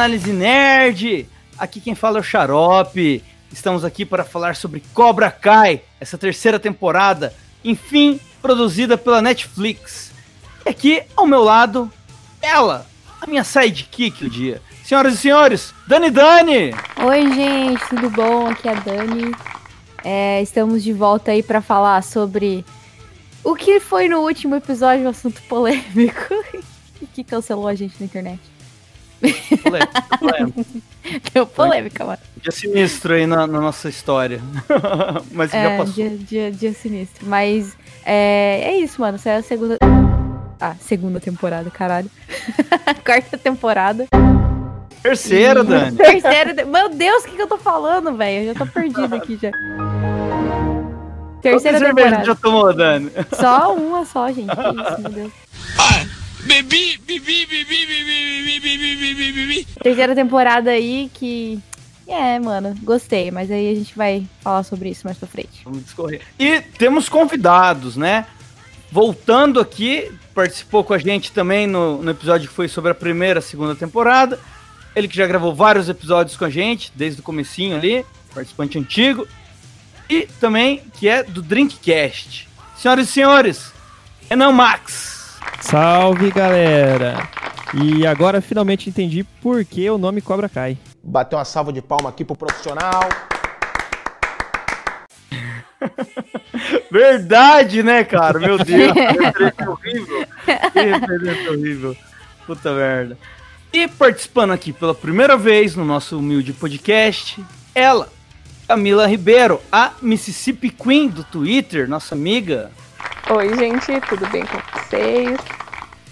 [0.00, 1.28] Análise Nerd.
[1.58, 3.22] Aqui quem fala é o Xarope.
[3.52, 10.10] Estamos aqui para falar sobre Cobra Kai, essa terceira temporada, enfim, produzida pela Netflix.
[10.64, 11.92] E aqui ao meu lado,
[12.40, 12.86] ela,
[13.20, 14.62] a minha sidekick do dia.
[14.82, 16.74] Senhoras e senhores, Dani Dani!
[17.04, 18.46] Oi, gente, tudo bom?
[18.46, 19.32] Aqui é a Dani.
[20.02, 22.64] É, estamos de volta aí para falar sobre
[23.44, 26.34] o que foi no último episódio um assunto polêmico
[27.12, 28.49] que cancelou a gente na internet.
[29.62, 30.64] Polêmica, polêmica.
[31.32, 32.18] Deu polêmica, mano.
[32.42, 34.40] Dia sinistro aí na, na nossa história.
[35.30, 35.94] Mas é, já passou.
[35.94, 37.26] Dia, dia, dia sinistro.
[37.26, 39.16] Mas é, é isso, mano.
[39.16, 39.76] Essa é a segunda.
[40.60, 42.10] Ah, segunda temporada, caralho.
[43.04, 44.06] Quarta temporada.
[45.02, 45.96] Terceira, Dani.
[45.96, 46.64] Terceira.
[46.64, 48.44] Meu Deus, o que, que eu tô falando, velho?
[48.44, 49.50] Eu já tô perdido aqui já.
[51.40, 52.24] Terceira Quantas cervejas temporada.
[52.24, 53.10] já tomou, Dani?
[53.32, 54.54] Só uma só, gente.
[54.54, 55.32] Que isso, meu Deus.
[56.44, 59.66] Bebi, bebi, bebi, bebi, bebi, bebi, bebi, bebi.
[59.82, 61.60] Terceira temporada aí que.
[62.06, 65.62] É, mano, gostei, mas aí a gente vai falar sobre isso mais pra frente.
[65.64, 66.22] Vamos discorrer.
[66.38, 68.26] E temos convidados, né?
[68.90, 73.40] Voltando aqui, participou com a gente também no, no episódio que foi sobre a primeira,
[73.40, 74.40] segunda temporada.
[74.96, 79.28] Ele que já gravou vários episódios com a gente, desde o comecinho ali, participante antigo.
[80.08, 82.48] E também que é do Drinkcast.
[82.76, 83.72] Senhoras e senhores,
[84.28, 85.19] Renan Max.
[85.60, 87.28] Salve galera!
[87.74, 90.76] E agora finalmente entendi por que o nome Cobra Kai.
[91.02, 93.08] Bater uma salva de palma aqui pro profissional.
[96.90, 98.38] Verdade, né, cara?
[98.38, 100.26] Meu Deus, que referência horrível.
[100.72, 101.96] Que referência horrível.
[102.46, 103.16] Puta merda.
[103.72, 107.40] E participando aqui pela primeira vez no nosso humilde podcast,
[107.72, 108.08] ela,
[108.66, 112.72] Camila Ribeiro, a Mississippi Queen do Twitter, nossa amiga.
[113.32, 115.38] Oi, gente, tudo bem com vocês?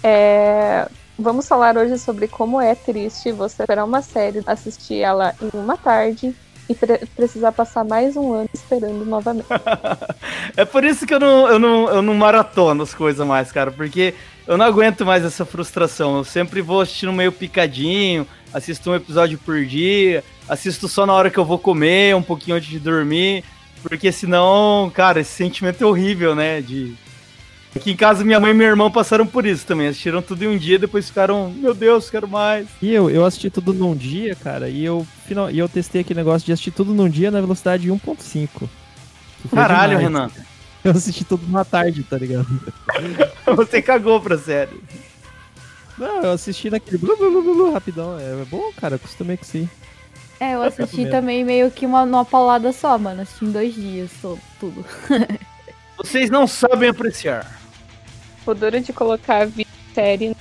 [0.03, 0.87] É,
[1.17, 5.75] Vamos falar hoje sobre como é triste você esperar uma série, assistir ela em uma
[5.75, 6.33] tarde
[6.69, 9.47] e pre- precisar passar mais um ano esperando novamente.
[10.55, 13.71] É por isso que eu não, eu não, eu não maratono as coisas mais, cara,
[13.71, 14.13] porque
[14.47, 16.17] eu não aguento mais essa frustração.
[16.17, 21.29] Eu sempre vou assistindo meio picadinho, assisto um episódio por dia, assisto só na hora
[21.29, 23.43] que eu vou comer, um pouquinho antes de dormir,
[23.83, 26.61] porque senão, cara, esse sentimento é horrível, né?
[26.61, 26.95] De.
[27.75, 29.87] Aqui em casa, minha mãe e meu irmão passaram por isso também.
[29.87, 32.67] Assistiram tudo em um dia, depois ficaram, meu Deus, quero mais.
[32.81, 36.19] E eu, eu assisti tudo num dia, cara, e eu, final, e eu testei aquele
[36.19, 38.49] negócio de assistir tudo num dia na velocidade 1.5.
[39.41, 40.31] que foi Caralho, demais.
[40.33, 40.45] Renan.
[40.81, 42.47] Eu assisti tudo numa tarde, tá ligado?
[43.57, 44.81] Você cagou pra série.
[45.97, 48.17] Não, eu assisti naquele blu, blu, blu, blu, blu, rapidão.
[48.17, 49.69] É bom, cara, acostumei com isso aí.
[50.39, 51.11] É, eu assisti mesmo.
[51.11, 53.23] também meio que uma, numa paulada só, mano.
[53.23, 54.85] Assisti em dois dias, to- tudo.
[55.97, 57.58] Vocês não sabem apreciar.
[58.49, 60.35] O duro de colocar vi- série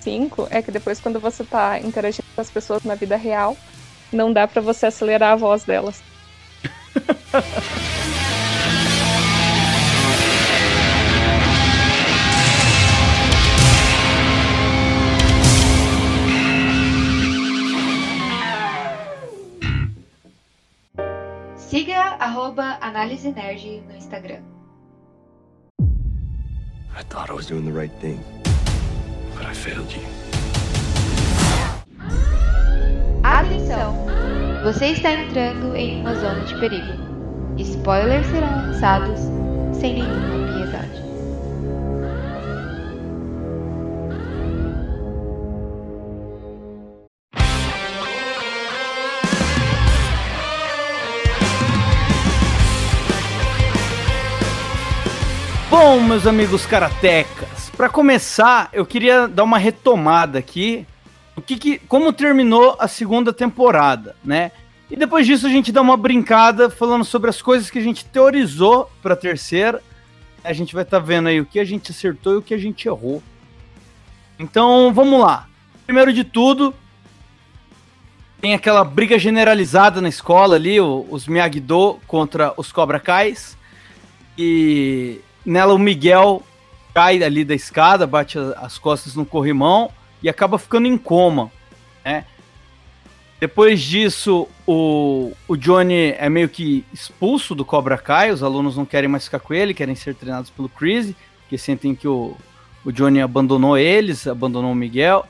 [0.00, 3.56] 5 é que depois, quando você tá interagindo com as pessoas na vida real,
[4.12, 6.00] não dá pra você acelerar a voz delas.
[21.56, 24.42] Siga arroba Análise Nerd no Instagram.
[26.96, 28.22] I thought I was doing the right thing,
[29.34, 30.02] but I failed you.
[33.22, 33.94] Atenção!
[34.64, 36.92] Você está entrando em uma zona de perigo.
[37.58, 39.20] Spoilers serão lançados
[39.78, 40.99] sem nenhuma piedade.
[55.70, 60.84] Bom, meus amigos karatecas, para começar, eu queria dar uma retomada aqui.
[61.36, 64.50] O que, que como terminou a segunda temporada, né?
[64.90, 68.04] E depois disso a gente dá uma brincada falando sobre as coisas que a gente
[68.04, 69.80] teorizou para terceira.
[70.42, 72.58] A gente vai estar vendo aí o que a gente acertou e o que a
[72.58, 73.22] gente errou.
[74.40, 75.46] Então, vamos lá.
[75.86, 76.74] Primeiro de tudo,
[78.40, 83.56] tem aquela briga generalizada na escola ali, os Miyagi-Do contra os Cobra Kais.
[84.36, 86.42] E nela o Miguel
[86.94, 89.90] cai ali da escada, bate as costas no corrimão
[90.22, 91.50] e acaba ficando em coma,
[92.04, 92.24] né?
[93.40, 98.84] Depois disso, o, o Johnny é meio que expulso do Cobra Kai, os alunos não
[98.84, 102.36] querem mais ficar com ele, querem ser treinados pelo Chris, porque sentem que o,
[102.84, 105.24] o Johnny abandonou eles, abandonou o Miguel.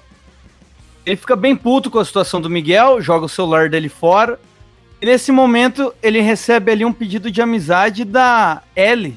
[1.06, 4.40] Ele fica bem puto com a situação do Miguel, joga o celular dele fora.
[5.00, 9.16] E nesse momento ele recebe ali um pedido de amizade da Ellie,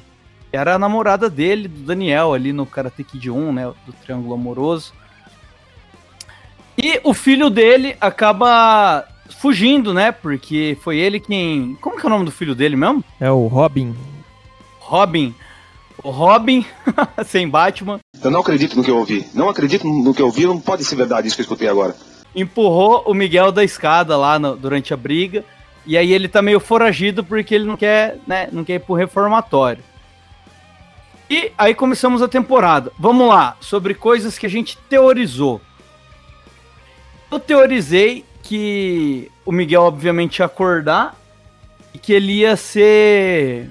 [0.53, 3.71] era a namorada dele, do Daniel, ali no Karate Kid 1, né?
[3.87, 4.93] Do Triângulo Amoroso.
[6.77, 9.03] E o filho dele acaba
[9.39, 10.11] fugindo, né?
[10.11, 11.75] Porque foi ele quem.
[11.81, 13.03] Como que é o nome do filho dele mesmo?
[13.19, 13.95] É o Robin.
[14.79, 15.33] Robin.
[16.03, 16.65] O Robin,
[17.25, 19.25] sem Batman, Eu não acredito no que eu ouvi.
[19.33, 20.45] Não acredito no que eu ouvi.
[20.45, 21.95] Não pode ser verdade isso que eu escutei agora.
[22.35, 25.43] empurrou o Miguel da escada lá no- durante a briga.
[25.85, 28.95] E aí ele tá meio foragido porque ele não quer, né, não quer ir pro
[28.95, 29.83] reformatório.
[31.33, 32.91] E aí começamos a temporada.
[32.99, 35.59] Vamos lá, sobre coisas que a gente teorizou.
[37.31, 41.19] Eu teorizei que o Miguel obviamente ia acordar
[41.91, 43.67] e que ele ia ser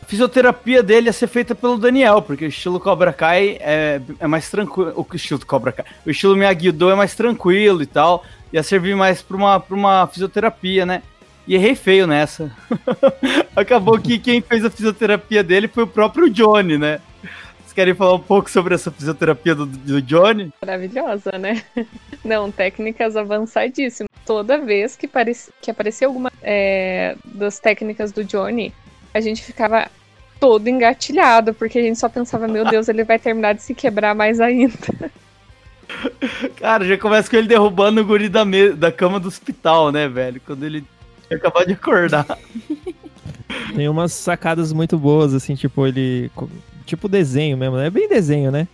[0.00, 4.26] a fisioterapia dele ia ser feita pelo Daniel, porque o estilo Cobra Kai é, é
[4.28, 4.92] mais tranquilo.
[4.94, 5.84] O estilo Cobra Kai.
[6.06, 8.24] O estilo Miyagi-Do é mais tranquilo e tal.
[8.52, 11.02] Ia servir mais pra uma, pra uma fisioterapia, né?
[11.46, 12.50] E errei feio nessa.
[13.54, 17.00] Acabou que quem fez a fisioterapia dele foi o próprio Johnny, né?
[17.60, 20.52] Vocês querem falar um pouco sobre essa fisioterapia do, do Johnny?
[20.60, 21.62] Maravilhosa, né?
[22.24, 24.08] Não, técnicas avançadíssimas.
[24.24, 25.08] Toda vez que,
[25.62, 28.74] que aparecia alguma é, das técnicas do Johnny,
[29.14, 29.88] a gente ficava
[30.40, 34.16] todo engatilhado, porque a gente só pensava, meu Deus, ele vai terminar de se quebrar
[34.16, 34.74] mais ainda.
[36.58, 38.42] Cara, já começa com ele derrubando o guri da,
[38.76, 40.40] da cama do hospital, né, velho?
[40.44, 40.84] Quando ele
[41.28, 42.26] tinha acabado de acordar.
[43.74, 46.30] Tem umas sacadas muito boas, assim, tipo, ele.
[46.84, 47.86] Tipo desenho mesmo, né?
[47.86, 48.68] É bem desenho, né?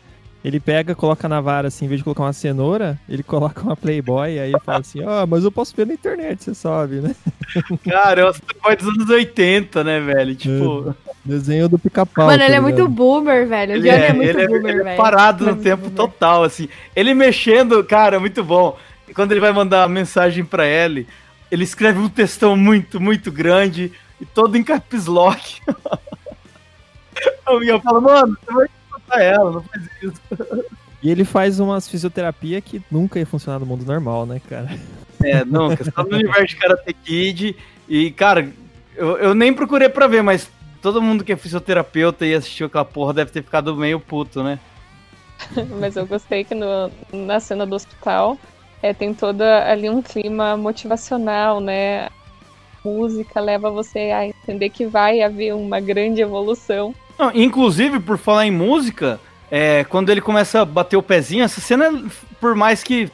[0.44, 3.76] Ele pega, coloca na vara, assim, em vez de colocar uma cenoura, ele coloca uma
[3.76, 7.14] Playboy, aí ele fala assim, ó, mas eu posso ver na internet, você sabe, né?
[7.88, 10.34] Cara, é uma dos anos 80, né, velho?
[10.34, 10.94] Tipo.
[11.24, 12.26] Desenho do pica-pau.
[12.26, 12.62] Mano, tá ele é ligado?
[12.64, 13.72] muito boomer, velho.
[13.74, 14.96] Ele é, é, muito ele é- boomer, ele é velho.
[14.96, 15.96] parado no tempo boomer.
[15.96, 16.68] total, assim.
[16.96, 18.76] Ele mexendo, cara, muito bom.
[19.06, 21.06] E quando ele vai mandar a mensagem pra Ellie,
[21.52, 25.60] ele escreve um textão muito, muito grande e todo em caps lock.
[27.46, 30.20] o Miguel fala, mano, você vai matar ela, não faz isso.
[31.02, 34.70] E ele faz umas fisioterapia que nunca ia funcionar no mundo normal, né, cara?
[35.22, 35.84] É, nunca.
[35.84, 37.56] Só no universo de Karate Kid.
[37.88, 38.50] E, cara,
[38.96, 40.48] eu, eu nem procurei pra ver, mas
[40.80, 44.58] todo mundo que é fisioterapeuta e assistiu aquela porra deve ter ficado meio puto, né?
[45.80, 48.38] Mas eu gostei que no- na cena do hospital
[48.82, 52.06] é, tem toda ali um clima motivacional, né?
[52.06, 52.10] A
[52.84, 56.94] música leva você a entender que vai haver uma grande evolução.
[57.18, 59.20] Não, inclusive, por falar em música,
[59.50, 62.02] é, quando ele começa a bater o pezinho, essa cena,
[62.40, 63.08] por mais que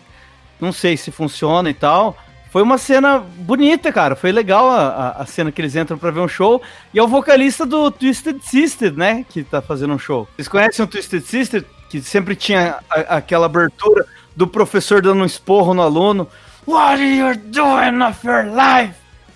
[0.61, 2.17] não sei se funciona e tal,
[2.50, 4.17] foi uma cena bonita, cara.
[4.17, 6.62] Foi legal a, a- cena que eles entram pra ver um show.
[6.94, 9.26] E é o vocalista do Twisted Sister, né?
[9.29, 10.26] Que tá fazendo um show.
[10.35, 11.62] Vocês conhecem o Twisted Sister?
[11.91, 14.06] Que sempre tinha a- aquela abertura
[14.38, 16.29] do professor dando um esporro no aluno.
[16.64, 18.94] What are you doing of your life?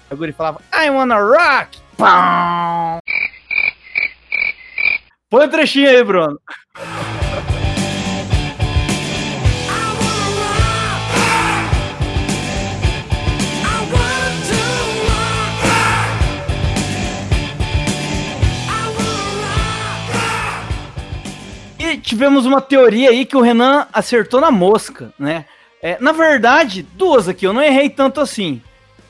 [0.08, 1.78] Agora ele falava, I wanna rock!
[1.96, 3.00] Pão!
[5.28, 6.38] Põe o trechinho aí, Bruno.
[22.12, 25.46] Tivemos uma teoria aí que o Renan acertou na mosca, né?
[25.81, 28.60] É, na verdade, duas aqui, eu não errei tanto assim.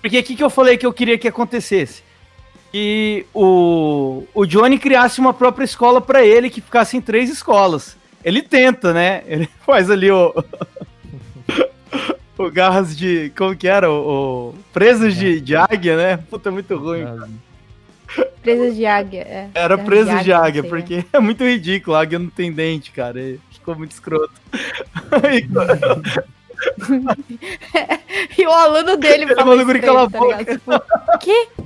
[0.01, 2.05] Porque o que, eu falei que eu queria que acontecesse?
[2.71, 7.97] Que o, o Johnny criasse uma própria escola pra ele, que ficasse em três escolas.
[8.25, 9.25] Ele tenta, né?
[9.27, 10.33] Ele faz ali o.
[12.39, 13.33] o garras de.
[13.37, 13.91] Como que era?
[13.91, 16.17] O, o presas de, de águia, né?
[16.31, 17.05] Puta, é muito ruim.
[18.43, 19.49] Presa de águia, é.
[19.55, 22.91] Era preso de águia, não sei, porque é muito ridículo, a águia não tem dente,
[22.91, 23.21] cara.
[23.21, 24.33] e Ficou muito escroto.
[28.39, 30.37] E o aluno dele Ele fala manda o isso calar a tá boca.
[30.37, 30.59] ligado?
[30.59, 31.49] Tipo, quê?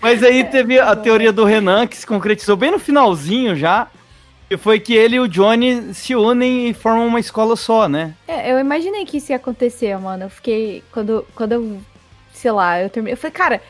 [0.00, 3.88] Mas aí teve a teoria do Renan, que se concretizou bem no finalzinho já,
[4.48, 8.14] que foi que ele e o Johnny se unem e formam uma escola só, né?
[8.26, 10.24] É, eu imaginei que isso ia acontecer, mano.
[10.24, 10.82] Eu fiquei.
[10.90, 11.78] Quando, quando eu.
[12.32, 13.12] Sei lá, eu terminei.
[13.12, 13.60] Eu falei, cara.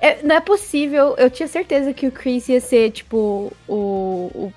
[0.00, 1.14] É- não é possível.
[1.18, 4.30] Eu tinha certeza que o Chris ia ser, tipo, o.
[4.34, 4.52] o,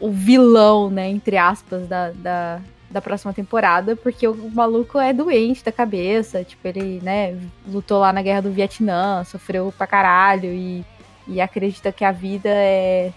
[0.00, 1.08] o vilão, né?
[1.08, 3.94] Entre aspas, da, da, da próxima temporada.
[3.96, 6.42] Porque o maluco é doente da cabeça.
[6.44, 7.38] Tipo, ele, né?
[7.66, 10.50] Lutou lá na guerra do Vietnã, sofreu pra caralho.
[10.52, 10.84] E,
[11.26, 13.12] e acredita que a vida é.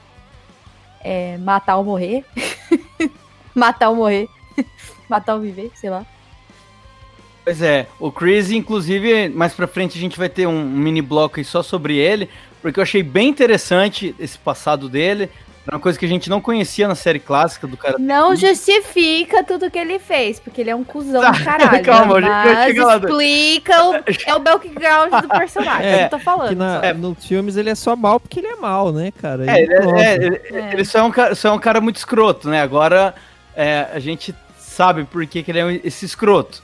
[1.04, 2.24] É matar ou morrer.
[3.56, 4.28] matar ou morrer.
[5.10, 6.06] matar ou viver, sei lá.
[7.52, 11.38] Pois é, o Chris, inclusive, mais pra frente a gente vai ter um mini bloco
[11.40, 12.30] aí só sobre ele,
[12.62, 15.30] porque eu achei bem interessante esse passado dele.
[15.68, 17.98] Era uma coisa que a gente não conhecia na série clássica do cara.
[18.00, 21.84] Não justifica tudo que ele fez, porque ele é um cuzão do caralho.
[21.84, 22.96] Calma, vai mas lá.
[22.98, 23.94] explica o,
[24.26, 26.50] é o background do personagem, É, eu tô falando.
[26.50, 26.94] Que na, É.
[26.94, 29.46] nos filmes ele é só mal porque ele é mal, né, cara?
[29.52, 30.74] É, ele, é- é, ele, É.
[30.74, 32.62] ele só, é um cara, só é um cara muito escroto, né?
[32.62, 33.14] Agora
[33.56, 36.64] é, a gente sabe por que, que ele é esse escroto.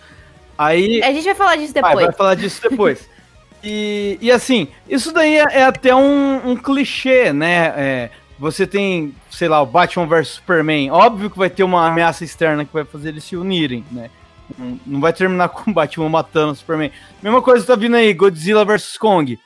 [0.58, 1.02] Aí.
[1.04, 1.94] A gente vai falar disso depois.
[1.94, 3.10] vai falar disso depois.
[3.64, 7.74] e, e assim, isso daí é, é até um, um clichê, né?
[7.76, 8.10] É,
[8.40, 10.92] você tem, sei lá, o Batman vs Superman.
[10.92, 14.10] Óbvio que vai ter uma ameaça externa que vai fazer eles se unirem, né?
[14.58, 16.92] Não, não vai terminar com o Batman matando o Superman.
[17.22, 19.40] Mesma coisa tá vindo aí, Godzilla vs Kong.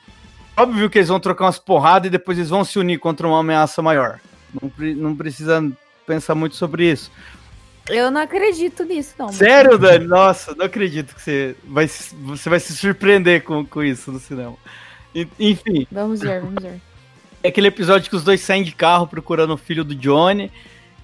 [0.56, 3.40] Óbvio que eles vão trocar umas porradas e depois eles vão se unir contra uma
[3.40, 4.20] ameaça maior.
[4.52, 5.64] Não, não precisa
[6.06, 7.10] pensar muito sobre isso.
[7.88, 9.28] Eu não acredito nisso, não.
[9.32, 10.06] Sério, Dani?
[10.06, 14.18] Nossa, não acredito que você vai, se- você vai se surpreender com, com isso no
[14.20, 14.54] cinema.
[15.38, 16.80] Enfim, Vamos ver, vamos ver.
[17.42, 20.50] é aquele episódio que os dois saem de carro procurando o filho do Johnny.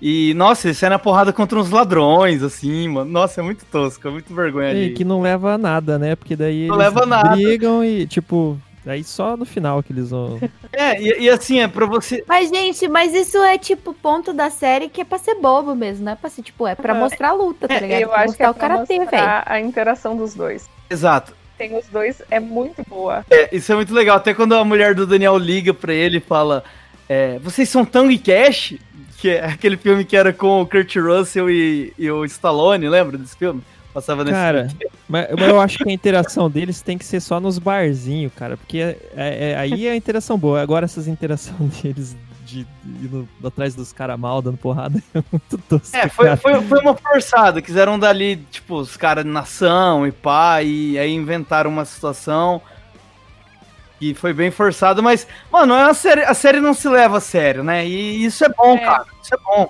[0.00, 3.10] E, nossa, eles saem na porrada contra uns ladrões, assim, mano.
[3.10, 4.92] Nossa, é muito tosco, é muito vergonha E ali.
[4.94, 6.14] que não leva a nada, né?
[6.14, 7.30] Porque daí Não eles leva nada.
[7.34, 8.56] brigam e, tipo,
[8.86, 10.38] aí só no final que eles vão.
[10.72, 12.24] É, e, e assim, é pra você.
[12.26, 16.04] Mas, gente, mas isso é tipo ponto da série que é pra ser bobo mesmo,
[16.04, 16.98] não é pra ser, tipo, é pra É.
[16.98, 18.00] mostrar a luta, tá É, ligado?
[18.02, 19.42] Eu pra acho que é o pra karatê, velho.
[19.46, 20.68] a interação dos dois.
[20.90, 21.32] Exato.
[21.58, 23.26] Tem os dois, é muito boa.
[23.28, 24.16] É, isso é muito legal.
[24.16, 26.62] Até quando a mulher do Daniel liga pra ele e fala:
[27.08, 28.74] é, Vocês são Tango e Cash?
[29.16, 33.18] Que é aquele filme que era com o Kurt Russell e, e o Stallone, lembra
[33.18, 33.60] desse filme?
[33.98, 34.68] Passava nesse Cara,
[35.08, 38.56] mas, mas eu acho que a interação deles tem que ser só nos barzinhos, cara.
[38.56, 40.60] Porque é- é- aí é a interação boa.
[40.60, 45.58] Agora essas interações deles de, de indo atrás dos caras mal, dando porrada, é muito
[45.68, 45.96] tosco.
[45.96, 47.60] É, foi, foi, foi uma forçada.
[47.60, 52.62] Quiseram dali, tipo, os caras de nação e pá, e aí inventaram uma situação
[53.98, 57.20] que foi bem forçada, mas, mano, é uma série, a série não se leva a
[57.20, 57.84] sério, né?
[57.84, 58.78] E isso é bom, É.
[58.78, 59.04] cara.
[59.20, 59.68] Isso é bom.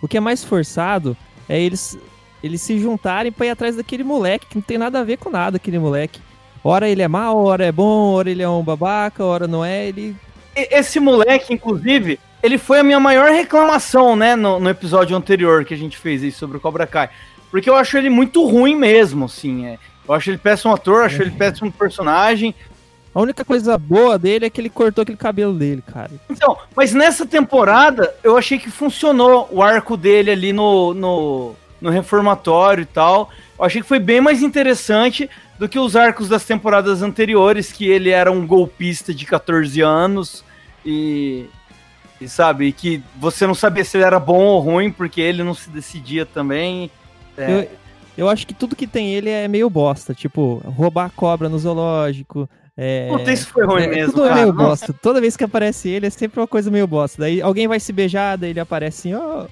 [0.00, 1.16] O que é mais forçado
[1.48, 1.98] é eles,
[2.44, 5.30] eles se juntarem pra ir atrás daquele moleque, que não tem nada a ver com
[5.30, 6.20] nada, aquele moleque.
[6.62, 9.88] Ora ele é mau, ora é bom, ora ele é um babaca, ora não é,
[9.88, 10.14] ele.
[10.54, 15.72] Esse moleque, inclusive, ele foi a minha maior reclamação, né, no, no episódio anterior que
[15.72, 17.08] a gente fez aí sobre o Cobra Kai.
[17.50, 19.64] Porque eu acho ele muito ruim mesmo, assim.
[19.64, 19.78] É.
[20.06, 22.54] Eu acho ele péssimo ator, acho ele péssimo personagem.
[23.14, 26.10] A única coisa boa dele é que ele cortou aquele cabelo dele, cara.
[26.28, 31.90] Então, mas nessa temporada eu achei que funcionou o arco dele ali no, no, no
[31.90, 33.30] reformatório e tal.
[33.58, 35.28] Eu achei que foi bem mais interessante
[35.58, 40.44] do que os arcos das temporadas anteriores, que ele era um golpista de 14 anos
[40.84, 41.46] e,
[42.20, 45.54] e sabe, que você não sabia se ele era bom ou ruim, porque ele não
[45.54, 46.90] se decidia também.
[47.36, 47.68] É, Eu,
[48.16, 52.48] eu acho que tudo que tem ele é meio bosta, tipo, roubar cobra no zoológico.
[52.76, 54.40] É, Puta, isso foi ruim é, mesmo, Tudo é cara.
[54.40, 54.92] meio bosta.
[54.92, 57.22] Toda vez que aparece ele é sempre uma coisa meio bosta.
[57.22, 59.46] Daí alguém vai se beijar, daí ele aparece assim, ó.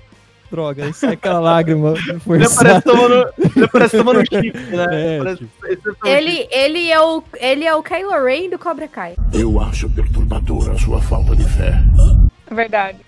[0.53, 2.79] Droga, isso é aquela lágrima Ele forçada.
[2.79, 4.87] aparece tomando, ele aparece tomando chifre, né?
[4.91, 6.07] É, Parece- tipo.
[6.07, 9.17] é Ele, ele, é o, ele é o Kylo Ren do Cobra Kai.
[9.33, 11.73] Eu acho perturbadora a sua falta de fé.
[12.51, 12.99] Verdade.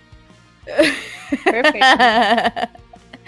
[1.44, 1.86] Perfeito.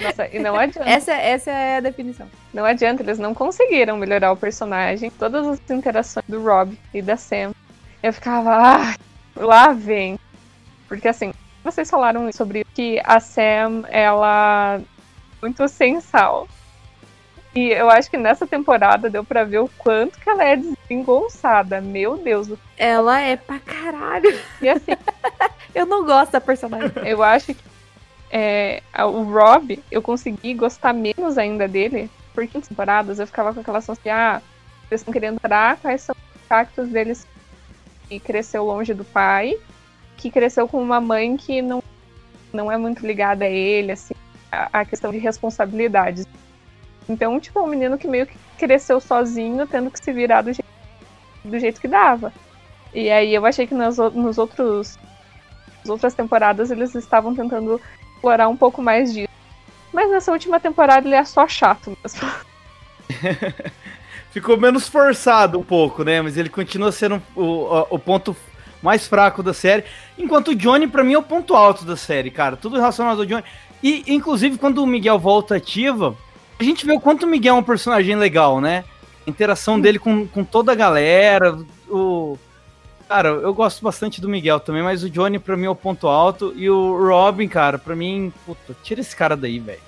[0.02, 0.88] Nossa, e não adianta.
[0.88, 2.26] essa, essa é a definição.
[2.52, 5.10] Não adianta, eles não conseguiram melhorar o personagem.
[5.18, 7.52] Todas as interações do Rob e da Sam.
[8.02, 8.94] Eu ficava, ah,
[9.34, 10.18] lá vem.
[10.88, 11.32] Porque assim,
[11.66, 14.84] vocês falaram sobre que a Sam, ela é
[15.42, 16.48] muito sem sal.
[17.54, 21.80] E eu acho que nessa temporada deu pra ver o quanto que ela é desengonçada.
[21.80, 22.48] Meu Deus.
[22.76, 24.38] Ela é pra caralho.
[24.60, 24.92] E assim,
[25.74, 26.90] Eu não gosto da personagem.
[27.04, 27.64] eu acho que
[28.30, 33.60] é, o Rob, eu consegui gostar menos ainda dele, porque em temporadas eu ficava com
[33.60, 34.40] aquela sensação de, ah,
[34.90, 37.26] eles estão querendo entrar, quais são os impactos deles
[38.08, 39.56] que cresceu longe do pai,
[40.16, 41.82] que cresceu com uma mãe que não,
[42.52, 44.14] não é muito ligada a ele, assim,
[44.50, 46.26] a, a questão de responsabilidades.
[47.08, 50.68] Então, tipo, um menino que meio que cresceu sozinho, tendo que se virar do jeito,
[51.44, 52.32] do jeito que dava.
[52.92, 54.98] E aí eu achei que nos, o- nos outros
[55.80, 57.80] nas outras temporadas eles estavam tentando
[58.14, 59.28] explorar um pouco mais disso.
[59.92, 62.28] Mas nessa última temporada ele é só chato mesmo.
[64.30, 66.20] Ficou menos forçado um pouco, né?
[66.20, 68.36] Mas ele continua sendo o, o, o ponto
[68.82, 69.84] mais fraco da série.
[70.18, 72.56] Enquanto o Johnny, pra mim, é o ponto alto da série, cara.
[72.56, 73.44] Tudo relacionado ao Johnny.
[73.82, 76.16] E, inclusive, quando o Miguel volta ativa,
[76.58, 78.84] a gente vê o quanto o Miguel é um personagem legal, né?
[79.26, 81.58] A interação dele com, com toda a galera.
[81.88, 82.38] O...
[83.08, 86.08] Cara, eu gosto bastante do Miguel também, mas o Johnny, pra mim, é o ponto
[86.08, 86.52] alto.
[86.56, 89.85] E o Robin, cara, pra mim, puta, tira esse cara daí, velho.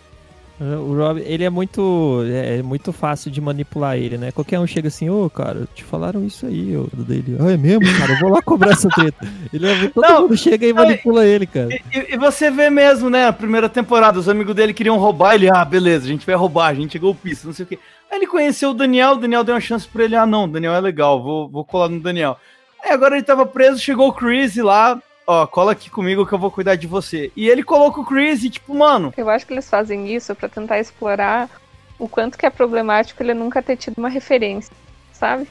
[0.61, 2.23] O Rob, ele é muito.
[2.33, 4.33] É muito fácil de manipular ele, né?
[4.33, 7.37] Qualquer um chega assim, ô, cara, te falaram isso aí, ô, dele.
[7.39, 8.13] Ah, é mesmo, cara?
[8.15, 9.25] Eu vou lá cobrar essa treta.
[9.53, 11.69] Ele é, todo Não, mundo chega e não, manipula ele, cara.
[11.73, 13.27] E, e- e você vê mesmo, né?
[13.29, 15.49] A primeira temporada, os amigos dele queriam roubar ele.
[15.49, 17.79] Ah, beleza, a gente vai roubar, a gente é golpista, não sei o quê.
[18.11, 20.17] Aí ele conheceu o Daniel, o Daniel deu uma chance pra ele.
[20.17, 22.37] Ah, não, o Daniel é legal, vou, vou colar no Daniel.
[22.85, 25.01] Aí agora ele tava preso, chegou o Chris lá.
[25.29, 27.31] Ó, cola aqui comigo que eu vou cuidar de você.
[27.37, 30.49] E ele coloca o Chris e, tipo, mano, Eu acho que eles fazem isso pra
[30.49, 31.51] tentar explorar
[31.99, 34.75] o quanto que é problemático ele nunca ter tido uma referência,
[35.13, 35.47] sabe?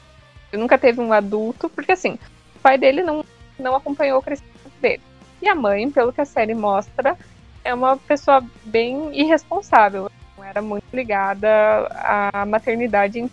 [0.52, 2.18] Ele nunca teve um adulto, porque assim,
[2.56, 3.24] o pai dele não,
[3.56, 5.02] não acompanhou o crescimento dele.
[5.40, 7.16] E a mãe, pelo que a série mostra,
[7.62, 10.10] é uma pessoa bem irresponsável.
[10.36, 11.48] Não era muito ligada
[11.92, 13.30] à maternidade em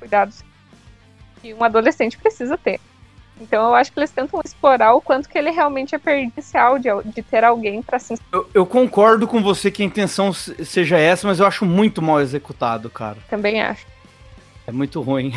[0.00, 0.42] cuidados
[1.40, 2.80] que um adolescente precisa ter.
[3.40, 6.88] Então eu acho que eles tentam explorar o quanto que ele realmente é prejudicial de,
[7.06, 10.96] de ter alguém pra se eu, eu concordo com você que a intenção se- seja
[10.96, 13.16] essa, mas eu acho muito mal executado, cara.
[13.28, 13.84] também acho.
[14.66, 15.32] É muito ruim.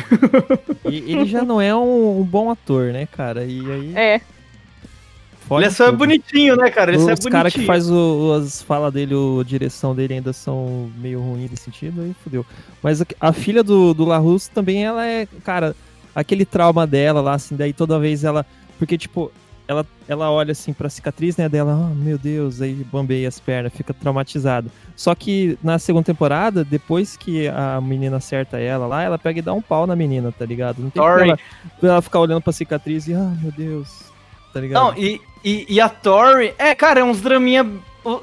[0.86, 3.44] E ele já não é um, um bom ator, né, cara?
[3.44, 3.92] E aí.
[3.96, 4.20] É,
[5.46, 5.98] fode ele é só tudo.
[5.98, 6.92] bonitinho, né, cara?
[6.92, 7.66] Ele só é Os caras que bonitinho.
[7.66, 12.14] faz o, as falas dele, a direção dele ainda são meio ruins nesse sentido, aí
[12.24, 12.46] fodeu.
[12.82, 15.76] Mas a, a filha do, do LaRusso também, ela é, cara,
[16.20, 18.44] aquele trauma dela lá, assim, daí toda vez ela.
[18.78, 19.30] Porque, tipo,
[19.66, 23.72] ela, ela olha assim pra cicatriz, né, dela, ah, meu Deus, aí bambeia as pernas,
[23.72, 24.68] fica traumatizada.
[24.96, 29.42] Só que na segunda temporada, depois que a menina acerta ela lá, ela pega e
[29.42, 30.80] dá um pau na menina, tá ligado?
[30.82, 31.38] Não tem pra ela,
[31.82, 34.04] ela ficar olhando pra cicatriz e, ah, meu Deus,
[34.54, 34.82] tá ligado?
[34.84, 37.66] Não, e, e, e a Tori, é, cara, é uns draminha.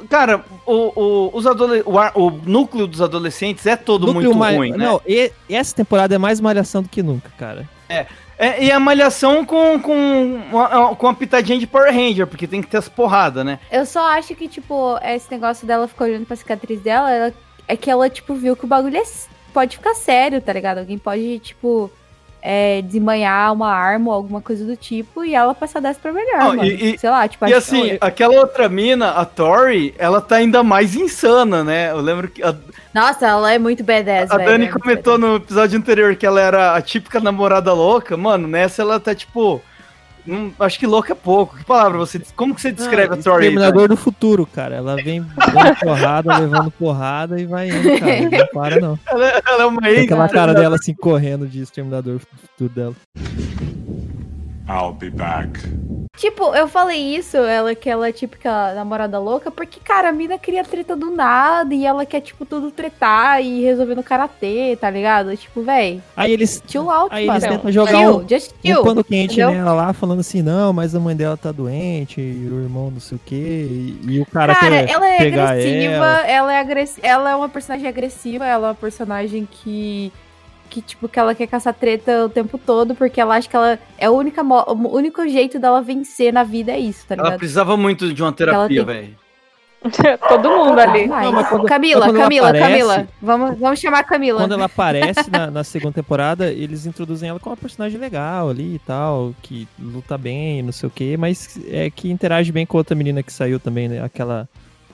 [0.09, 4.49] Cara, o, o, os adole o, o núcleo dos adolescentes é todo Núcleo muito ma-
[4.51, 4.77] ruim, né?
[4.77, 7.69] Não, e- essa temporada é mais malhação do que nunca, cara.
[7.89, 12.61] É, e a malhação com, com, uma, com uma pitadinha de Power Ranger, porque tem
[12.61, 13.59] que ter as porradas, né?
[13.71, 17.33] Eu só acho que, tipo, esse negócio dela ficar olhando pra cicatriz dela, ela-
[17.67, 19.03] é que ela, tipo, viu que o bagulho é
[19.53, 20.79] pode ficar sério, tá ligado?
[20.79, 21.89] Alguém pode, tipo,
[22.47, 26.39] é, desembanhar uma arma ou alguma coisa do tipo e ela passar dessa pra melhor,
[26.39, 26.63] Não, mano.
[26.65, 30.35] e- e- Sei lá, tipo, E assim, eu- aquela outra mina, a Tori, ela tá
[30.35, 31.89] ainda mais insana, né?
[31.89, 32.53] Eu lembro que a,
[32.93, 34.37] Nossa, ela é muito badass, a.
[34.37, 38.15] Dani é comentou no episódio anterior que ela era a típica namorada louca.
[38.15, 39.59] Mano, nessa ela tá tipo.
[40.27, 41.57] Hum, acho que louca é pouco.
[41.57, 42.21] Que palavra você.
[42.35, 43.45] Como que você descreve Ah, a Tori?
[43.47, 44.75] aí, Exterminador do futuro, cara.
[44.75, 48.21] Ela vem dando porrada, levando porrada e vai indo, cara.
[48.29, 48.99] Não para, não.
[49.07, 52.95] Ela, ela é uma Tem aquela cara dela assim, correndo de exterminador do futuro dela.
[54.67, 55.59] I'll be back.
[56.17, 60.37] Tipo, eu falei isso, ela que ela é típica namorada louca, porque, cara, a mina
[60.37, 64.89] cria treta do nada e ela quer, tipo, tudo tretar e resolver no karatê, tá
[64.89, 65.35] ligado?
[65.35, 67.39] Tipo, véi, Aí eles, chill out, aí mano.
[67.39, 69.51] eles tentam jogar chill, um, just um pano quente entendeu?
[69.51, 72.99] nela lá, falando assim, não, mas a mãe dela tá doente, e o irmão não
[72.99, 76.27] sei o quê, e, e o cara, Cara, quer ela é pegar agressiva, ela.
[76.27, 76.53] ela.
[76.53, 80.11] é agressiva, ela é uma personagem agressiva, ela é uma personagem que
[80.69, 83.79] que tipo que ela quer caçar treta o tempo todo porque ela acha que ela
[83.97, 87.39] é a única o único jeito dela vencer na vida é isso, tá Ela ligado?
[87.39, 89.15] precisava muito de uma terapia, Ela velho.
[90.27, 91.05] Todo mundo ali.
[91.05, 93.07] Não, quando- Camila, quando ela Camila, aparece- Camila.
[93.21, 94.39] Vamos, vamos chamar a Camila.
[94.41, 98.75] Quando ela aparece na, na segunda temporada, eles introduzem ela como uma personagem legal ali
[98.75, 102.77] e tal, que luta bem, não sei o quê, mas é que interage bem com
[102.77, 104.03] outra menina que saiu também, né?
[104.03, 104.49] Aquela.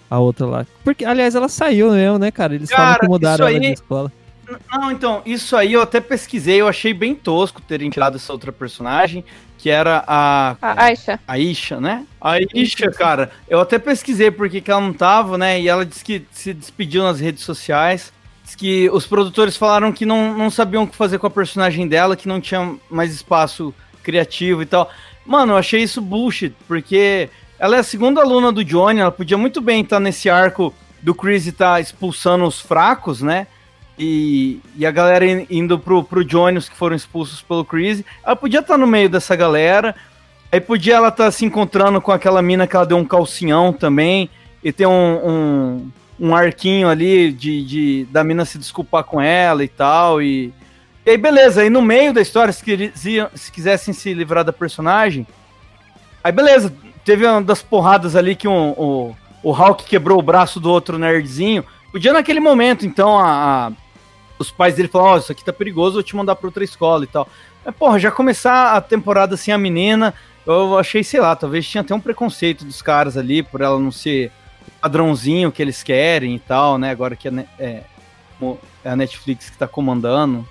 [0.10, 0.66] A outra lá.
[0.84, 2.54] Porque, aliás, ela saiu mesmo, né, cara?
[2.54, 4.12] Eles falam Cara, que mudaram isso ela de aí- escola.
[4.72, 8.52] Não, então, isso aí eu até pesquisei, eu achei bem tosco terem tirado essa outra
[8.52, 9.24] personagem,
[9.58, 10.56] que era a.
[10.62, 11.20] A Aisha.
[11.28, 12.06] A Isha, né?
[12.20, 15.60] A Isha, cara, eu até pesquisei porque que ela não tava, né?
[15.60, 18.12] E ela disse que se despediu nas redes sociais.
[18.44, 21.88] Diz que os produtores falaram que não, não sabiam o que fazer com a personagem
[21.88, 24.90] dela, que não tinha mais espaço criativo e tal.
[25.26, 29.38] Mano, eu achei isso bullshit, porque ela é a segunda aluna do Johnny, ela podia
[29.38, 33.46] muito bem estar nesse arco do Chris estar expulsando os fracos, né?
[34.04, 38.04] E, e a galera in- indo pro, pro Johnny, os que foram expulsos pelo Chris.
[38.26, 39.96] Ela podia estar no meio dessa galera.
[40.52, 44.28] Aí podia ela estar se encontrando com aquela mina que ela deu um calcinhão também.
[44.64, 44.92] E ter um,
[45.30, 50.20] um, um arquinho ali de, de da mina se desculpar com ela e tal.
[50.20, 50.52] E,
[51.06, 51.62] e aí, beleza.
[51.62, 52.92] Aí no meio da história, se, quisi-
[53.36, 55.28] se quisessem se livrar da personagem.
[56.24, 56.74] Aí, beleza.
[57.06, 60.98] Teve uma das porradas ali que um, o, o Hulk quebrou o braço do outro
[61.00, 61.64] nerdzinho.
[61.92, 63.72] Podia naquele momento, então, a, a-
[64.42, 67.04] os pais dele falaram, ó, isso aqui tá perigoso, vou te mandar pra outra escola
[67.04, 67.28] e tal.
[67.64, 70.14] Mas, porra, já começar a temporada sem a menina,
[70.46, 73.92] eu achei, sei lá, talvez tinha até um preconceito dos caras ali, por ela não
[73.92, 74.32] ser
[74.82, 77.84] padrãozinho que eles querem e tal, né, agora que é, é,
[78.84, 80.48] é a Netflix que tá comandando.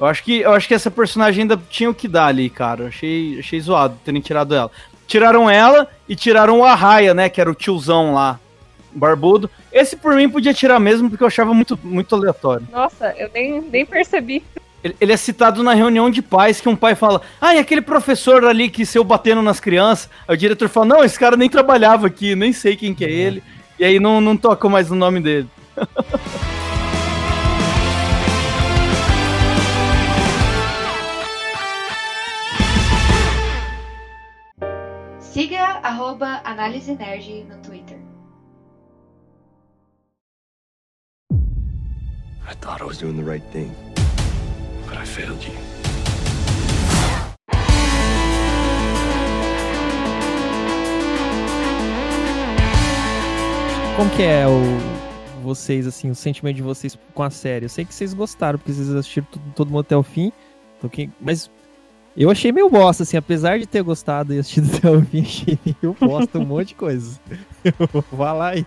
[0.00, 2.86] Eu acho que, eu acho que essa personagem ainda tinha o que dar ali, cara.
[2.86, 4.70] Achei, achei zoado terem tirado ela.
[5.08, 8.38] Tiraram ela e tiraram o Arraia, né, que era o tiozão lá,
[8.98, 9.50] barbudo.
[9.72, 12.66] Esse por mim podia tirar mesmo, porque eu achava muito, muito aleatório.
[12.72, 14.42] Nossa, eu nem, nem percebi.
[14.82, 17.80] Ele, ele é citado na reunião de pais que um pai fala: Ah, e aquele
[17.80, 20.08] professor ali que saiu batendo nas crianças.
[20.26, 23.10] Aí o diretor fala: Não, esse cara nem trabalhava aqui, nem sei quem que é
[23.10, 23.42] ele.
[23.78, 25.48] E aí não, não tocam mais no nome dele.
[35.20, 37.97] Siga arroba Análise Nerd no Twitter.
[42.50, 43.70] I thought I was doing the right thing,
[44.86, 45.52] but I failed you.
[53.96, 54.62] Como que é o
[55.42, 57.66] vocês assim, o sentimento de vocês com a série?
[57.66, 60.32] Eu sei que vocês gostaram porque vocês assistiram tudo, todo mundo até o fim.
[60.78, 61.50] Então, mas
[62.16, 65.58] eu achei meio bosta assim, apesar de ter gostado e assistido até o fim, achei
[65.66, 67.20] meio bosta um monte de coisa.
[67.92, 68.66] Vou falar aí.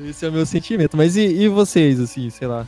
[0.00, 0.96] Esse é o meu sentimento.
[0.96, 2.66] Mas e, e vocês assim, sei lá?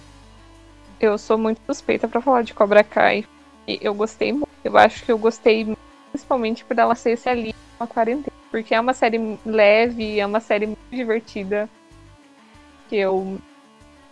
[1.00, 3.24] Eu sou muito suspeita pra falar de Cobra Kai.
[3.66, 4.48] Eu gostei muito.
[4.62, 5.76] Eu acho que eu gostei
[6.10, 8.32] principalmente por ela ser esse ali uma quarentena.
[8.50, 11.68] Porque é uma série leve, é uma série muito divertida.
[12.88, 13.38] Que eu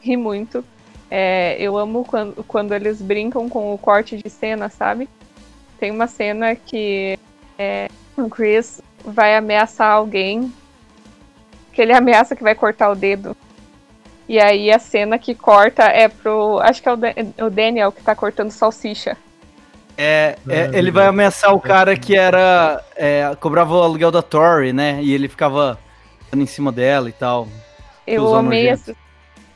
[0.01, 0.65] ri muito.
[1.11, 5.09] É, eu amo quando, quando eles brincam com o corte de cena, sabe?
[5.79, 7.19] Tem uma cena que
[7.59, 10.53] é, o Chris vai ameaçar alguém.
[11.73, 13.37] Que ele ameaça que vai cortar o dedo.
[14.29, 16.59] E aí a cena que corta é pro.
[16.61, 19.17] Acho que é o, Da- o Daniel que tá cortando salsicha.
[19.97, 22.83] É, é, ele vai ameaçar o cara que era.
[22.97, 25.01] é, cobrava o aluguel da Tori, né?
[25.03, 25.79] E ele ficava
[26.35, 27.47] em cima dela e tal.
[28.07, 28.95] Eu amei esses,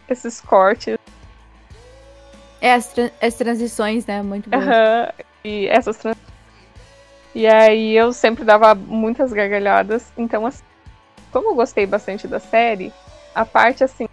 [0.09, 0.99] esses cortes.
[2.61, 4.23] É, as, tran- as transições, né?
[4.23, 4.57] Muito bom.
[4.59, 5.09] Aham,
[5.45, 6.17] e essas trans...
[7.35, 10.07] E aí eu sempre dava muitas gargalhadas.
[10.17, 10.63] Então, assim,
[11.37, 12.91] como eu gostei bastante da série,
[13.35, 14.09] a parte assim,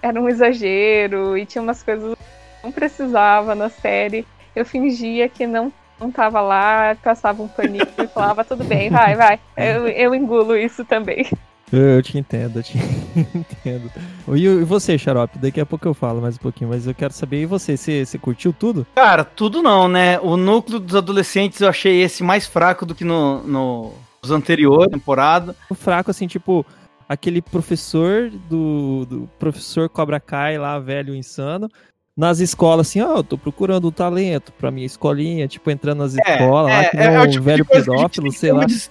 [0.00, 2.24] era um exagero e tinha umas coisas que
[2.62, 4.24] não precisava na série.
[4.54, 9.16] Eu fingia que não, não tava lá, passava um paninho e falava, tudo bem, vai,
[9.16, 9.40] vai.
[9.56, 11.26] Eu, eu engulo isso também.
[11.72, 12.78] Eu, eu te entendo, eu te
[13.34, 13.90] entendo.
[14.28, 15.38] E, e você, Xarope?
[15.38, 17.76] Daqui a pouco eu falo mais um pouquinho, mas eu quero saber, e você?
[17.76, 18.86] Você, você curtiu tudo?
[18.94, 20.20] Cara, tudo não, né?
[20.20, 24.90] O núcleo dos adolescentes eu achei esse mais fraco do que no, no, nos anteriores
[24.90, 25.54] temporada.
[25.68, 26.64] O fraco, assim, tipo,
[27.08, 31.68] aquele professor do, do professor Cobra Kai lá, velho insano,
[32.16, 36.12] nas escolas, assim, ó, eu tô procurando um talento pra minha escolinha, tipo, entrando nas
[36.14, 38.66] escolas lá, que é um o tipo de velho pedófilo, sei lá.
[38.66, 38.90] des-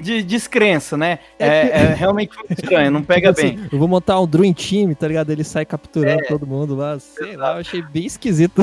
[0.00, 1.20] de descrença, né?
[1.38, 3.68] É É, é realmente estranho, não pega Tipo assim, bem.
[3.70, 5.30] eu vou montar um Dream Team, tá ligado?
[5.30, 6.26] Ele sai capturando É.
[6.26, 8.62] todo mundo lá, sei lá, eu achei bem esquisito.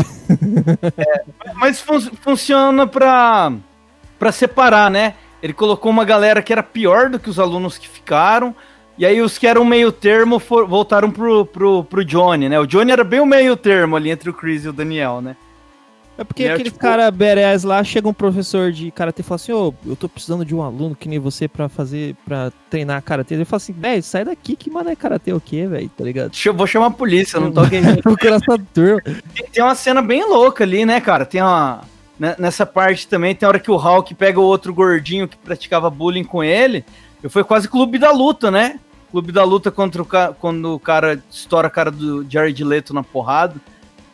[1.56, 3.54] Mas fun- funciona pra,
[4.19, 5.13] pra separar, né?
[5.42, 8.56] Ele colocou uma galera que era pior do que os alunos que ficaram.
[8.98, 12.60] E aí os que eram meio termo for- voltaram pro, pro, pro Johnny, né?
[12.60, 15.36] O Johnny era bem o meio termo ali entre o Chris e o Daniel, né?
[16.18, 19.54] É porque aquele tipo- cara badass lá, chega um professor de karatê e fala assim,
[19.54, 23.34] ô, eu tô precisando de um aluno que nem você pra fazer, pra treinar karatê.
[23.34, 26.32] Ele fala assim, velho, sai daqui, que mano é karatê o quê, velho, tá ligado?
[26.46, 27.82] Eu- vou chamar a polícia, não tô aqui.
[28.04, 29.02] Procura essa turma.
[29.52, 31.26] Tem uma cena bem louca ali, né, cara?
[31.26, 31.82] Tem uma.
[32.22, 35.90] Né, Nessa parte também, tem hora que o Hulk pega o outro gordinho que praticava
[35.90, 36.86] bullying com ele.
[37.24, 38.80] E foi quase clube da luta, né?
[39.10, 40.32] Clube da luta contra o ca...
[40.40, 43.56] quando o cara estoura a cara do Jared Leto na porrada.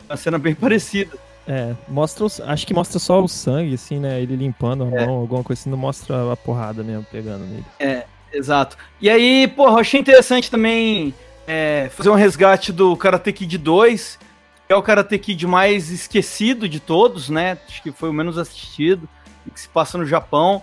[0.09, 1.17] Uma cena bem parecida.
[1.45, 5.05] É, mostra os, acho que mostra só o sangue, assim, né, ele limpando a É.
[5.05, 7.65] mão, alguma coisa assim, não mostra a porrada mesmo pegando nele.
[7.77, 8.77] É, exato.
[9.01, 11.13] E aí, porra, eu achei interessante também
[11.45, 14.26] é, fazer um resgate do Karate Kid 2, que
[14.69, 17.57] é o Karate Kid mais esquecido de todos, né?
[17.67, 19.07] Acho que foi o menos assistido,
[19.53, 20.61] que se passa no Japão.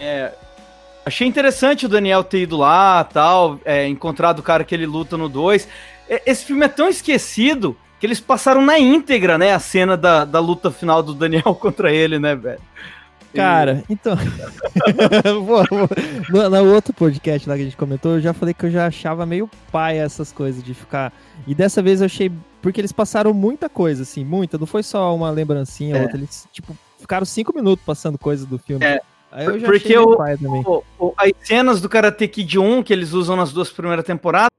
[0.00, 0.32] É,
[1.04, 5.16] achei interessante o Daniel ter ido lá, tal, é, encontrado o cara que ele luta
[5.16, 5.68] no 2.
[6.08, 10.24] É, Esse filme é tão esquecido que eles passaram na íntegra, né, a cena da,
[10.24, 12.60] da luta final do Daniel contra ele, né, velho?
[13.36, 14.16] Cara, então.
[16.30, 18.86] No, no outro podcast lá que a gente comentou, eu já falei que eu já
[18.86, 21.12] achava meio pai essas coisas de ficar.
[21.46, 22.32] E dessa vez eu achei.
[22.66, 24.58] Porque eles passaram muita coisa, assim, muita.
[24.58, 26.02] Não foi só uma lembrancinha, É.
[26.02, 26.16] outra.
[26.16, 28.84] Eles, tipo, ficaram cinco minutos passando coisas do filme.
[28.84, 29.00] É,
[29.30, 30.16] Aí eu já porque o-.
[30.66, 34.50] O- o- as cenas do Karate Kid 1 que eles usam nas duas primeiras temporadas,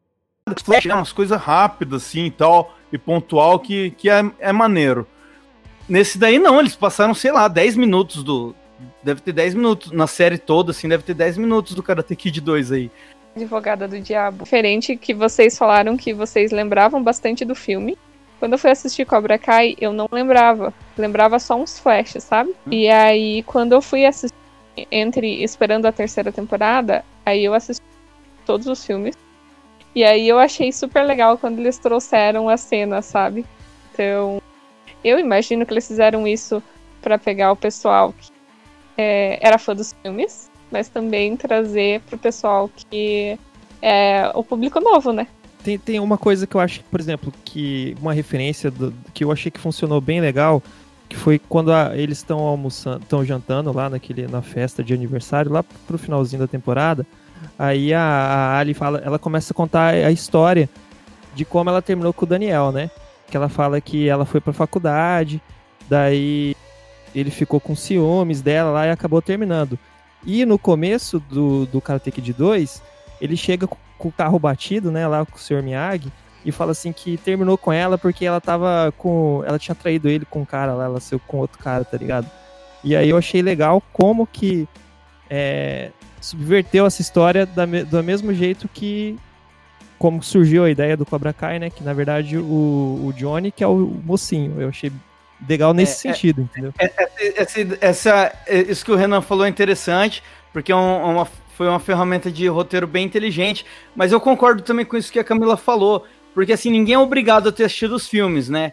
[0.64, 5.06] flash, né, umas coisas rápidas assim e tal, e pontual que, que é, é maneiro.
[5.90, 8.56] Nesse daí não, eles passaram, sei lá, 10 minutos do.
[9.04, 9.92] Deve ter 10 minutos.
[9.92, 12.90] Na série toda, assim, deve ter 10 minutos do Karate Kid 2 aí.
[13.38, 14.44] Advogada do Diabo.
[14.44, 17.98] Diferente que vocês falaram que vocês lembravam bastante do filme.
[18.40, 20.74] Quando eu fui assistir Cobra Kai, eu não lembrava.
[20.98, 22.54] Lembrava só uns flashes, sabe?
[22.70, 24.36] E aí, quando eu fui assistir,
[24.92, 27.84] entre esperando a terceira temporada, aí eu assisti
[28.46, 29.16] todos os filmes.
[29.96, 33.46] E aí eu achei super legal quando eles trouxeram a cena, sabe?
[33.94, 34.42] Então,
[35.04, 36.62] eu imagino que eles fizeram isso
[37.02, 38.32] pra pegar o pessoal que
[38.98, 43.38] é, era fã dos filmes, mas também trazer pro pessoal que
[43.82, 45.28] é o público novo, né?
[45.64, 49.32] Tem, tem uma coisa que eu acho, por exemplo, que uma referência do- que eu
[49.32, 50.62] achei que funcionou bem legal
[51.10, 55.52] que foi quando a- eles estão almoçando, estão jantando lá naquele, na festa de aniversário,
[55.52, 57.06] lá pro finalzinho da temporada.
[57.58, 60.70] Aí a, a Ali fala, ela começa a contar a história
[61.36, 62.90] de como ela terminou com o Daniel, né?
[63.30, 65.42] Que ela fala que ela foi pra faculdade,
[65.90, 66.56] daí
[67.16, 69.78] ele ficou com ciúmes dela lá e acabou terminando.
[70.28, 72.84] E no começo do, do Karate Kid 2,
[73.22, 75.64] ele chega com, o carro batido, né, lá com o Sr.
[75.64, 76.12] Miyagi,
[76.44, 79.42] e fala assim que terminou com ela porque ela tava com.
[79.48, 82.30] Ela tinha traído ele com um cara lá, ela saiu com outro cara, tá ligado?
[82.84, 84.68] E aí eu achei legal como que
[85.30, 89.18] é, subverteu essa história da, do mesmo jeito que.
[89.98, 91.70] Como surgiu a ideia do Cobra Kai, né?
[91.70, 92.44] Que na verdade o,
[93.08, 94.62] o Johnny, que é o mocinho.
[94.62, 94.92] Eu achei
[95.48, 96.74] legal nesse É, é- sentido, entendeu?
[97.36, 100.24] Essa, essa- isso que o Renan falou é interessante,
[100.54, 104.86] porque é um- uma, foi uma ferramenta de roteiro bem inteligente, mas eu concordo também
[104.86, 108.08] com isso que a Camila falou, porque assim, ninguém é obrigado a ter assistido os
[108.08, 108.72] filmes, né?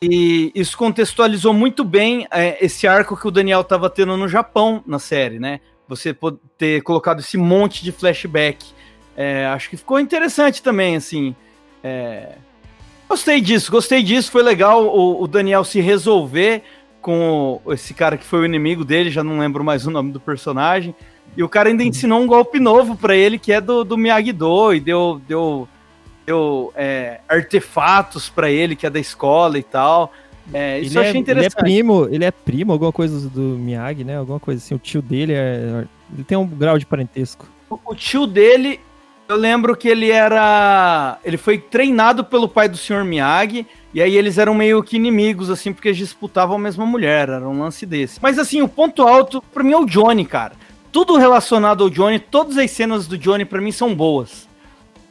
[0.00, 4.82] E isso contextualizou muito bem é, esse arco que o Daniel estava tendo no Japão
[4.86, 5.60] na série, né?
[5.86, 6.16] Você
[6.58, 8.66] ter colocado esse monte de flashback.
[9.16, 11.36] É, acho que ficou interessante também, assim.
[11.84, 12.30] é,
[13.12, 14.30] Gostei disso, gostei disso.
[14.30, 16.62] Foi legal o, o Daniel se resolver
[17.02, 20.18] com esse cara que foi o inimigo dele, já não lembro mais o nome do
[20.18, 20.94] personagem.
[21.36, 24.72] E o cara ainda ensinou um golpe novo pra ele, que é do, do Miyagi-Do,
[24.72, 25.68] e deu, deu,
[26.24, 30.10] deu é, artefatos pra ele, que é da escola e tal.
[30.50, 31.60] É, isso eu achei é, ele é interessante.
[31.60, 34.16] primo, ele é primo, alguma coisa do Miyagi, né?
[34.16, 34.74] Alguma coisa assim.
[34.74, 35.84] O tio dele é.
[36.14, 37.46] Ele tem um grau de parentesco.
[37.68, 38.80] O, o tio dele,
[39.32, 41.18] eu lembro que ele era.
[41.24, 43.04] Ele foi treinado pelo pai do Sr.
[43.04, 43.66] Miyagi.
[43.94, 47.28] E aí eles eram meio que inimigos, assim, porque eles disputavam a mesma mulher.
[47.28, 48.18] Era um lance desse.
[48.22, 50.52] Mas assim, o ponto alto, pra mim, é o Johnny, cara.
[50.90, 54.48] Tudo relacionado ao Johnny, todas as cenas do Johnny, pra mim, são boas.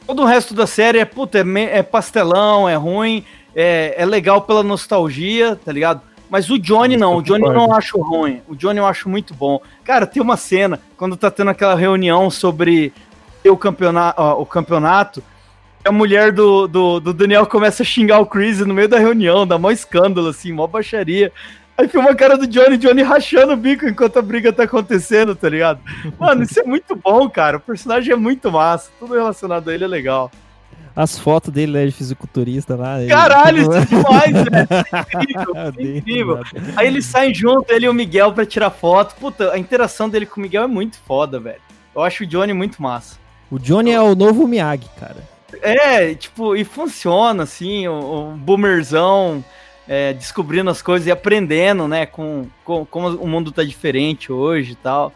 [0.06, 4.04] Todo o resto da série é, puta, é, me- é pastelão, é ruim, é, é
[4.04, 6.00] legal pela nostalgia, tá ligado?
[6.28, 8.40] Mas o Johnny não, o Johnny eu não acho ruim.
[8.48, 9.60] O Johnny eu acho muito bom.
[9.84, 12.92] Cara, tem uma cena, quando tá tendo aquela reunião sobre
[13.50, 15.22] o campeonato, o campeonato
[15.84, 19.44] a mulher do, do, do Daniel começa a xingar o Chris no meio da reunião,
[19.46, 21.32] dá mó escândalo, assim, mó baixaria.
[21.76, 25.34] Aí filma a cara do Johnny, Johnny rachando o bico enquanto a briga tá acontecendo,
[25.34, 25.80] tá ligado?
[26.20, 27.56] Mano, isso é muito bom, cara.
[27.56, 28.90] O personagem é muito massa.
[29.00, 30.30] Tudo relacionado a ele é legal.
[30.94, 33.00] As fotos dele, né, de fisiculturista lá.
[33.00, 34.68] ele- Caralho, isso é demais, velho.
[34.70, 35.56] Isso é incrível.
[35.78, 36.40] É incrível.
[36.76, 39.16] Aí eles saem junto, ele e o Miguel, pra tirar foto.
[39.16, 41.60] Puta, a interação dele com o Miguel é muito foda, velho.
[41.96, 43.16] Eu acho o Johnny muito massa.
[43.52, 45.28] O Johnny é o novo Miyagi, cara.
[45.60, 49.44] É, tipo, e funciona, assim, o, o boomerzão
[49.86, 54.72] é, descobrindo as coisas e aprendendo, né, com, com como o mundo tá diferente hoje
[54.72, 55.12] e tal.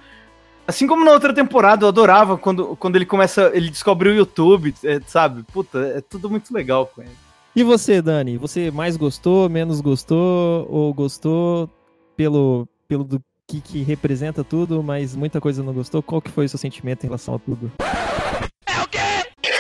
[0.69, 4.75] Assim como na outra temporada, eu adorava quando, quando ele começa, ele descobre o YouTube,
[4.85, 5.43] é, sabe?
[5.45, 7.17] Puta, é tudo muito legal com ele.
[7.55, 8.37] E você, Dani?
[8.37, 11.71] Você mais gostou, menos gostou, ou gostou
[12.15, 16.03] pelo, pelo do que, que representa tudo, mas muita coisa não gostou?
[16.03, 17.73] Qual que foi o seu sentimento em relação a tudo?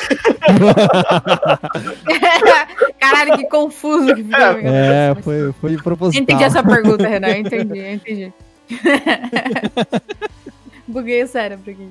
[2.99, 4.41] Caralho, que confuso que ficou.
[4.41, 6.23] É, foi, foi proposital.
[6.23, 7.39] Entendi essa pergunta, Renan.
[7.39, 8.33] Entendi, eu entendi.
[10.87, 11.89] Buguei o cérebro aqui.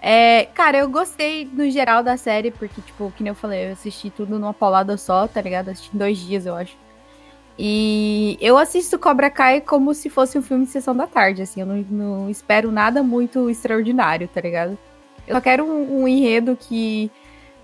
[0.00, 3.72] É, cara, eu gostei no geral da série, porque, tipo, que nem eu falei, eu
[3.72, 5.68] assisti tudo numa paulada só, tá ligado?
[5.68, 6.76] Assisti em dois dias, eu acho.
[7.58, 11.60] E eu assisto Cobra Kai como se fosse um filme de sessão da tarde, assim.
[11.60, 14.76] Eu não, não espero nada muito extraordinário, tá ligado?
[15.26, 17.10] Eu só quero um, um enredo que,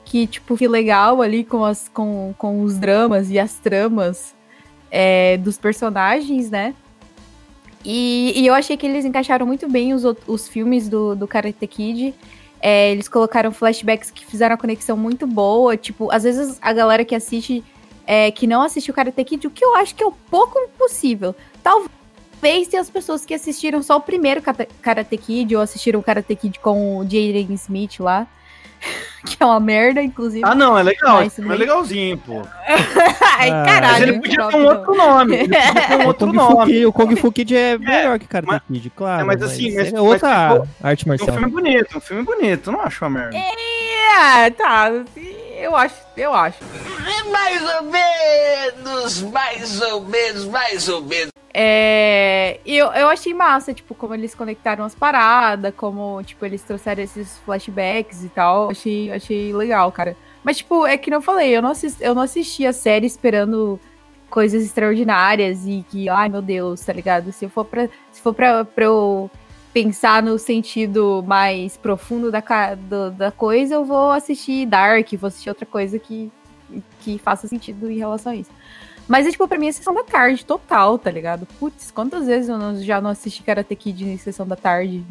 [0.09, 4.35] que, tipo, que legal ali com, as, com, com os dramas e as tramas
[4.91, 6.75] é, dos personagens, né?
[7.85, 11.67] E, e eu achei que eles encaixaram muito bem os, os filmes do, do Karate
[11.67, 12.15] Kid.
[12.59, 15.77] É, eles colocaram flashbacks que fizeram a conexão muito boa.
[15.77, 17.63] Tipo, às vezes a galera que assiste,
[18.07, 21.37] é, que não assistiu Karate Kid, o que eu acho que é um pouco impossível.
[21.63, 24.41] Talvez tenha as pessoas que assistiram só o primeiro
[24.81, 28.27] Karate Kid, ou assistiram o Karate Kid com o Jaden Smith lá.
[29.27, 30.43] que é uma merda, inclusive.
[30.45, 31.17] Ah, não, é legal.
[31.23, 32.43] Mas é legalzinho, pô.
[33.39, 33.93] Ai, Ah, caralho.
[33.93, 35.37] Mas ele podia ter um outro nome.
[35.37, 36.87] Ele podia ter um outro nome.
[36.87, 39.23] O Kung Fu Kid é melhor que Karate Kid, claro.
[39.23, 41.37] é, mas assim, mas- é mas outra ficou- arte É um marcial.
[41.37, 42.73] filme bonito, um filme bonito.
[42.73, 43.37] Não acho uma merda.
[43.37, 44.91] É, tá.
[45.61, 46.59] Eu acho, eu acho.
[47.31, 51.31] Mais ou menos, mais ou menos, mais ou menos.
[51.53, 56.63] É, e eu, eu achei massa, tipo, como eles conectaram as paradas, como, tipo, eles
[56.63, 58.71] trouxeram esses flashbacks e tal.
[58.71, 60.17] Achei, achei legal, cara.
[60.45, 63.79] Mas, tipo, é que não falei, eu não, assisti, eu não assisti a série esperando
[64.31, 67.33] coisas extraordinárias e que, ai meu Deus, tá ligado?
[67.33, 69.31] Se for pra, se for pra, pra eu
[69.73, 72.43] pensar no sentido mais profundo da,
[72.75, 76.31] do- da coisa, eu vou assistir Dark, vou assistir outra coisa que,
[77.01, 78.51] que faça sentido em relação a isso.
[79.09, 81.47] Mas é tipo, pra mim é sessão da tarde, total, tá ligado?
[81.59, 85.03] Putz, quantas vezes eu não- já não assisti Karate Kid em sessão da tarde?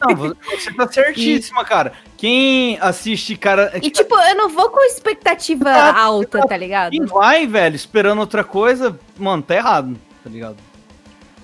[0.00, 1.92] Não, você tá certíssima, cara.
[2.16, 3.72] Quem assiste, cara.
[3.82, 6.90] E tipo, eu não vou com expectativa Exato, alta, tá ligado?
[6.92, 10.56] Quem vai, velho, esperando outra coisa, mano, tá errado, tá ligado?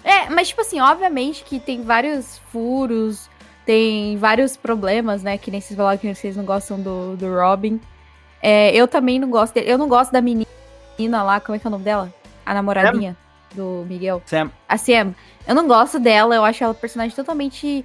[0.05, 3.29] É, mas tipo assim, obviamente que tem vários furos,
[3.64, 5.38] tem vários problemas, né?
[5.38, 7.81] Que nem vocês falaram que vocês não gostam do, do Robin.
[8.43, 9.71] É, eu também não gosto dele.
[9.73, 10.47] Eu não gosto da menina
[11.22, 12.12] lá, como é que é o nome dela?
[12.44, 13.16] A namoradinha
[13.54, 14.22] do Miguel.
[14.26, 14.50] Sam.
[14.68, 15.14] A Sam.
[15.46, 17.85] Eu não gosto dela, eu acho ela um personagem totalmente.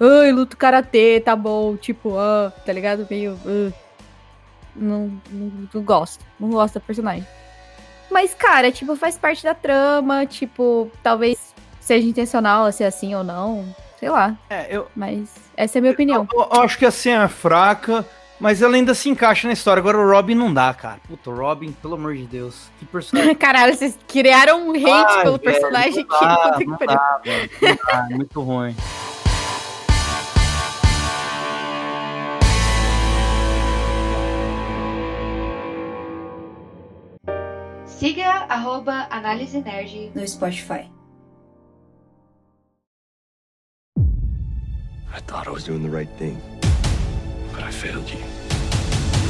[0.00, 1.76] Ai, luto karatê, tá bom.
[1.76, 3.06] Tipo, ah, tá ligado?
[3.10, 3.38] Meio.
[3.44, 3.72] ah.
[4.76, 6.24] Não, não, não gosto.
[6.38, 7.26] Não gosto da personagem.
[8.10, 10.24] Mas, cara, tipo, faz parte da trama.
[10.24, 13.74] Tipo, talvez seja intencional ser assim ou não.
[13.98, 14.36] Sei lá.
[14.48, 16.28] É, eu, Mas essa é a minha opinião.
[16.32, 18.06] eu, eu acho que a Sam é fraca,
[18.40, 19.80] mas ela ainda se encaixa na história.
[19.80, 21.00] Agora o Robin não dá, cara.
[21.08, 22.70] Puta, o Robin, pelo amor de Deus.
[22.78, 23.34] Que personagem.
[23.36, 26.24] Caralho, vocês criaram um hate Ai, pelo velho, personagem não aqui.
[26.24, 26.94] dá, que não pariu.
[26.96, 28.76] dá, velho, não dá, é muito ruim.
[37.86, 40.88] Siga arroba Análise Nerd no Spotify.
[45.10, 46.38] I thought I was doing the right thing,
[47.58, 49.28] but I failed you.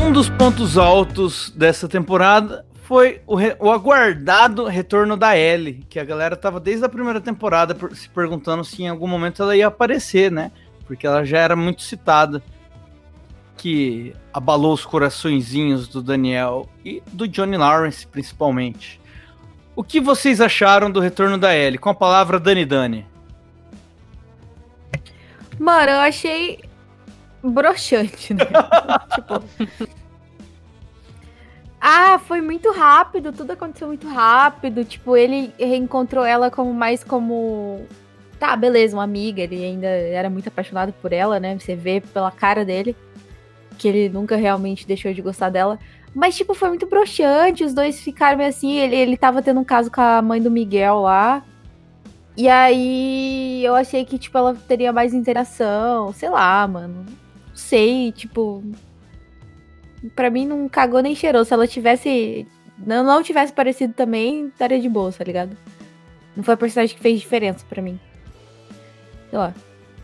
[0.00, 5.98] Um dos pontos altos dessa temporada foi o, re- o aguardado retorno da Ellie, que
[5.98, 9.66] a galera tava desde a primeira temporada se perguntando se em algum momento ela ia
[9.66, 10.52] aparecer, né?
[10.86, 12.42] Porque ela já era muito citada.
[13.56, 19.00] Que abalou os coraçõezinhos do Daniel e do Johnny Lawrence, principalmente.
[19.76, 21.78] O que vocês acharam do retorno da Ellie?
[21.78, 23.06] Com a palavra Dani Dani.
[25.58, 26.60] Mano, eu achei
[27.42, 28.44] broxante, né?
[29.14, 29.88] tipo.
[31.78, 34.82] Ah, foi muito rápido, tudo aconteceu muito rápido.
[34.82, 37.86] Tipo, ele reencontrou ela como mais como.
[38.40, 39.42] Tá, beleza, uma amiga.
[39.42, 41.58] Ele ainda era muito apaixonado por ela, né?
[41.58, 42.96] Você vê pela cara dele
[43.76, 45.78] que ele nunca realmente deixou de gostar dela.
[46.16, 47.62] Mas, tipo, foi muito broxante.
[47.62, 48.72] Os dois ficaram meio assim.
[48.72, 51.44] Ele, ele tava tendo um caso com a mãe do Miguel lá.
[52.34, 56.14] E aí eu achei que, tipo, ela teria mais interação.
[56.14, 57.04] Sei lá, mano.
[57.04, 58.64] Não sei, tipo.
[60.14, 61.44] Pra mim não cagou nem cheirou.
[61.44, 62.48] Se ela tivesse.
[62.78, 65.54] Não, não tivesse parecido também, estaria de boa, tá ligado?
[66.34, 68.00] Não foi a personagem que fez diferença pra mim.
[69.28, 69.52] Sei lá.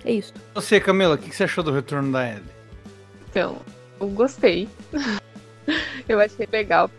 [0.04, 0.34] É isso.
[0.54, 2.42] Você, Camila, o que que você achou do retorno da Ellie?
[3.30, 3.56] Então,
[3.98, 4.68] eu gostei.
[6.08, 6.90] eu achei legal.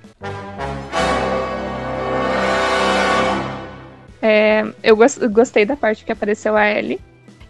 [4.21, 6.99] É, eu gos- eu gostei da parte que apareceu a Ellie.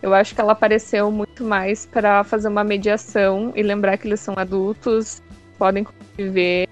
[0.02, 4.20] Eu acho que ela apareceu muito mais para fazer uma mediação e lembrar que eles
[4.20, 5.22] são adultos,
[5.58, 6.68] podem conviver.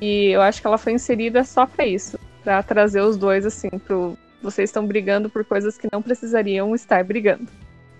[0.00, 3.70] E eu acho que ela foi inserida só pra isso, Pra trazer os dois assim
[3.70, 7.48] pro vocês estão brigando por coisas que não precisariam estar brigando.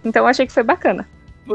[0.05, 1.09] Então eu achei que foi bacana.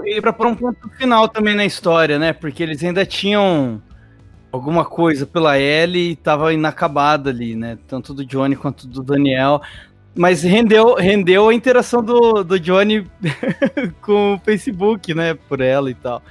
[0.05, 2.33] E pra pôr um ponto final também na história, né?
[2.33, 3.81] Porque eles ainda tinham
[4.51, 7.77] alguma coisa pela Ellie e tava inacabada ali, né?
[7.87, 9.61] Tanto do Johnny quanto do Daniel.
[10.13, 13.09] Mas rendeu, rendeu a interação do, do Johnny
[14.01, 15.33] com o Facebook, né?
[15.33, 16.21] Por ela e tal.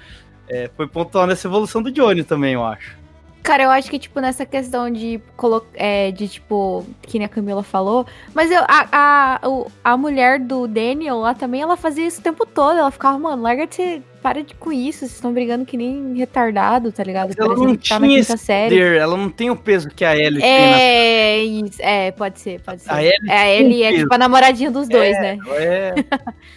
[0.49, 2.99] É, foi pontual nessa evolução do Johnny também, eu acho.
[3.43, 7.29] Cara, eu acho que, tipo, nessa questão de, colo- é, de tipo, que nem a
[7.29, 9.41] Camila falou, mas eu, a, a,
[9.83, 12.79] a mulher do Daniel lá também, ela fazia isso o tempo todo.
[12.79, 16.15] Ela ficava, mano, larga de ser, para de com isso, vocês estão brigando que nem
[16.15, 17.33] retardado, tá ligado?
[17.37, 18.75] Ela Parecendo não que tá na quinta série.
[18.77, 22.41] poder, ela não tem o peso que a Ellie tem na É, isso, é, pode
[22.41, 22.91] ser, pode ser.
[22.93, 25.39] A Ellie é, a Ellie é tipo a namoradinha dos dois, né?
[25.51, 25.95] É,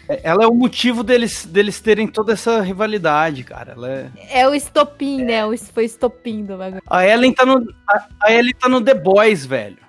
[0.10, 3.74] é- ela é o motivo deles, deles terem toda essa rivalidade, cara.
[3.74, 4.10] Ela é...
[4.42, 5.46] É o estopim, né?
[5.46, 6.82] O, foi estopim do bagulho.
[6.88, 9.83] A Ellen tá no, a, a Ellie tá no The Boys, velho.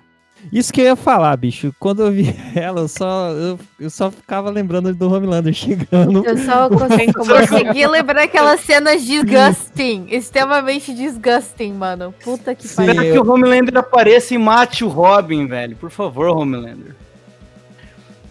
[0.51, 1.73] Isso que eu ia falar, bicho.
[1.79, 6.25] Quando eu vi ela, eu só, eu, eu só ficava lembrando do Homelander chegando.
[6.25, 12.13] Eu só consegui, consegui lembrar aquelas cenas disgusting, extremamente disgusting, mano.
[12.23, 13.13] Puta que Sim, Espera pariu.
[13.13, 15.75] que o Homelander apareça e mate o Robin, velho.
[15.75, 16.95] Por favor, Homelander.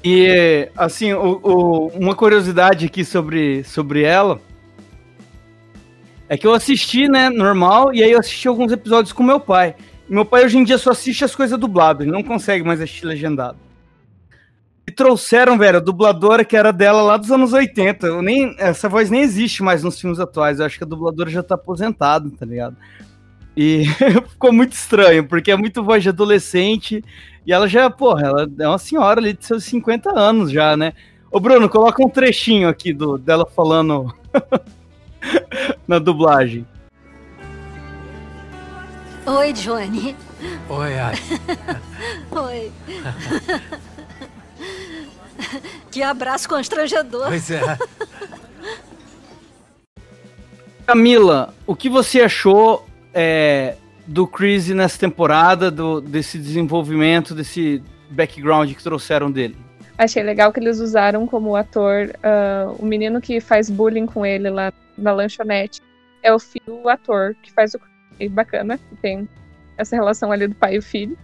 [0.02, 4.38] E, assim, o, o- uma curiosidade aqui sobre, sobre ela
[6.28, 9.74] é que eu assisti, né, normal, e aí eu assisti alguns episódios com meu pai.
[10.08, 13.56] Meu pai hoje em dia só assiste as coisas dubladas, não consegue mais assistir legendado.
[14.86, 18.06] E trouxeram, velho, a dubladora que era dela lá dos anos 80.
[18.06, 20.60] Eu nem, essa voz nem existe mais nos filmes atuais.
[20.60, 22.76] Eu acho que a dubladora já tá aposentada, tá ligado?
[23.56, 23.86] E
[24.28, 27.02] ficou muito estranho, porque é muito voz de adolescente.
[27.46, 30.92] E ela já, porra, ela é uma senhora ali de seus 50 anos já, né?
[31.30, 34.14] Ô, Bruno, coloca um trechinho aqui do, dela falando
[35.88, 36.66] na dublagem.
[39.26, 40.14] Oi, Johnny.
[40.68, 41.14] Oi, ai.
[42.30, 42.72] Oi.
[45.90, 47.28] que abraço constrangedor.
[47.28, 47.62] Pois é.
[50.86, 58.70] Camila, o que você achou é, do Chris nessa temporada, do, desse desenvolvimento, desse background
[58.72, 59.56] que trouxeram dele?
[59.96, 64.50] Achei legal que eles usaram como ator uh, o menino que faz bullying com ele
[64.50, 65.80] lá na lanchonete.
[66.22, 67.93] É o filho do ator que faz o Chris.
[68.28, 69.28] Bacana, que tem
[69.76, 71.16] essa relação ali do pai e filho.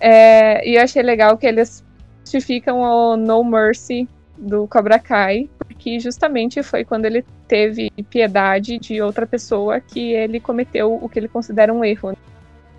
[0.00, 1.84] É, e eu achei legal que eles
[2.24, 9.00] justificam o No Mercy do Cobra Kai, porque justamente foi quando ele teve piedade de
[9.00, 12.16] outra pessoa que ele cometeu o que ele considera um erro.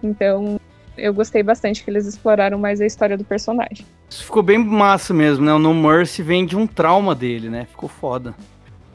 [0.01, 0.59] Então,
[0.97, 3.85] eu gostei bastante que eles exploraram mais a história do personagem.
[4.09, 5.53] Isso ficou bem massa mesmo, né?
[5.53, 7.65] O No Mercy vem de um trauma dele, né?
[7.65, 8.33] Ficou foda.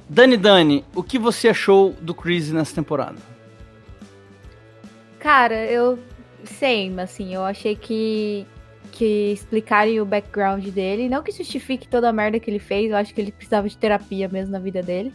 [0.09, 3.16] Dani Dani, o que você achou do Chris nessa temporada?
[5.19, 5.99] Cara, eu
[6.45, 8.47] sei, assim, eu achei que
[8.91, 12.97] que explicarem o background dele, não que justifique toda a merda que ele fez, eu
[12.97, 15.12] acho que ele precisava de terapia mesmo na vida dele.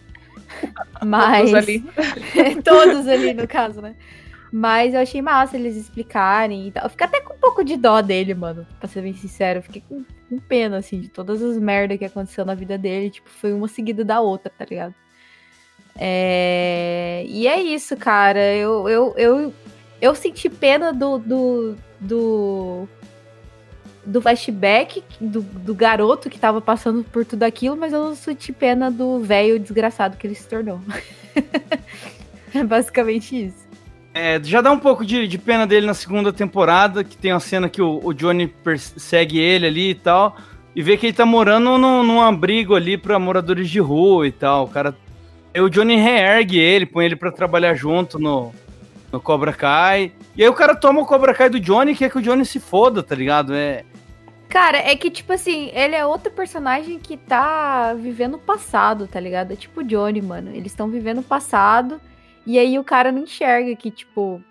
[1.05, 1.83] Mas Todos ali.
[2.63, 3.95] todos ali no caso, né?
[4.55, 6.83] Mas eu achei massa eles explicarem e tal.
[6.83, 8.67] Eu fiquei até com um pouco de dó dele, mano.
[8.79, 9.57] Pra ser bem sincero.
[9.57, 13.09] Eu fiquei com, com pena, assim, de todas as merdas que aconteceu na vida dele.
[13.09, 14.93] Tipo, foi uma seguida da outra, tá ligado?
[15.97, 17.25] É...
[17.27, 18.53] E é isso, cara.
[18.55, 19.53] Eu, eu, eu,
[20.03, 22.89] eu senti pena do, do, do,
[24.05, 28.51] do flashback do, do garoto que tava passando por tudo aquilo, mas eu não senti
[28.51, 30.81] pena do velho desgraçado que ele se tornou.
[32.53, 33.65] é basicamente isso.
[34.13, 37.39] É, já dá um pouco de, de pena dele na segunda temporada, que tem uma
[37.39, 40.35] cena que o, o Johnny persegue ele ali e tal,
[40.75, 44.33] e vê que ele tá morando num, num abrigo ali pra moradores de rua e
[44.33, 44.65] tal.
[44.65, 44.93] O cara.
[45.55, 48.51] O Johnny reergue ele, põe ele pra trabalhar junto no,
[49.13, 50.11] no Cobra Kai.
[50.35, 52.43] E aí o cara toma o Cobra Kai do Johnny e quer que o Johnny
[52.43, 53.53] se foda, tá ligado?
[53.53, 53.85] É.
[54.49, 59.19] Cara, é que, tipo assim, ele é outro personagem que tá vivendo o passado, tá
[59.19, 59.53] ligado?
[59.53, 60.49] É tipo o Johnny, mano.
[60.49, 62.01] Eles estão vivendo o passado.
[62.45, 64.41] E aí o cara não enxerga que, tipo.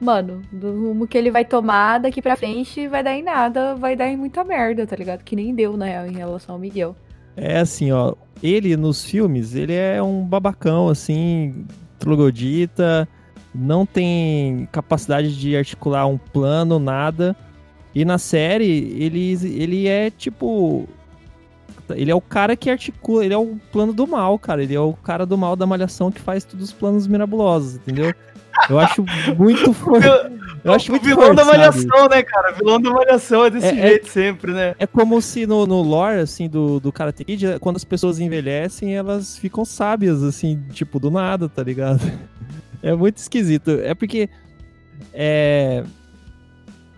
[0.00, 3.96] Mano, do rumo que ele vai tomar daqui pra frente vai dar em nada, vai
[3.96, 5.24] dar em muita merda, tá ligado?
[5.24, 6.94] Que nem deu, na real, em relação ao Miguel.
[7.36, 8.14] É assim, ó.
[8.40, 11.66] Ele nos filmes, ele é um babacão, assim,
[11.98, 13.08] troglodita,
[13.54, 17.36] não tem capacidade de articular um plano, nada.
[17.94, 20.88] E na série, ele, ele é tipo.
[21.90, 24.62] Ele é o cara que articula, ele é o plano do mal, cara.
[24.62, 28.12] Ele é o cara do mal da malhação que faz todos os planos mirabulosos, entendeu?
[28.68, 29.04] Eu acho
[29.36, 30.00] muito for...
[30.64, 31.46] Eu acho o muito vilão da forçado.
[31.58, 32.52] malhação, né, cara?
[32.52, 34.74] O vilão da malhação é desse É- é- jeito sempre, né?
[34.78, 38.94] É como se no, no lore, assim, do, do Karate Kid, quando as pessoas envelhecem,
[38.94, 42.00] elas ficam sábias, assim, tipo, do nada, tá ligado?
[42.80, 43.72] É muito esquisito.
[43.82, 44.28] É porque.
[45.12, 45.82] É.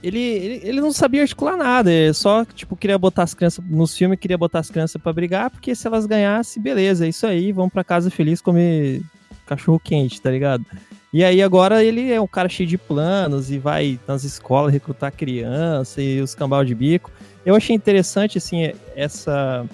[0.02, 3.96] Ele, ele, ele não sabia articular nada, ele só, tipo, queria botar as crianças nos
[3.96, 7.50] filmes, queria botar as crianças pra brigar, porque se elas ganhassem, beleza, é isso aí,
[7.52, 9.02] vão pra casa feliz comer
[9.46, 10.64] cachorro quente, tá ligado?
[11.12, 15.12] E aí agora ele é um cara cheio de planos e vai nas escolas recrutar
[15.12, 17.10] criança e os cambal de bico.
[17.44, 19.66] Eu achei interessante, assim, essa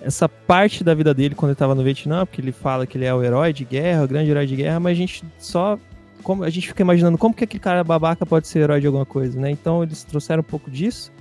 [0.00, 3.04] essa parte da vida dele quando ele tava no Vietnã, porque ele fala que ele
[3.04, 5.78] é o herói de guerra, o grande herói de guerra, mas a gente só
[6.22, 9.06] como a gente fica imaginando como que aquele cara babaca pode ser herói de alguma
[9.06, 9.50] coisa, né?
[9.50, 11.12] Então eles trouxeram um pouco disso.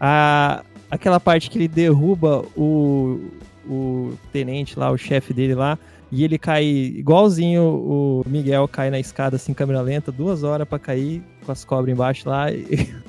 [0.00, 3.30] A, aquela parte que ele derruba o,
[3.66, 5.78] o tenente lá, o chefe dele lá,
[6.14, 10.78] e ele cai igualzinho o Miguel cai na escada assim, câmera lenta, duas horas pra
[10.78, 12.46] cair com as cobras embaixo lá.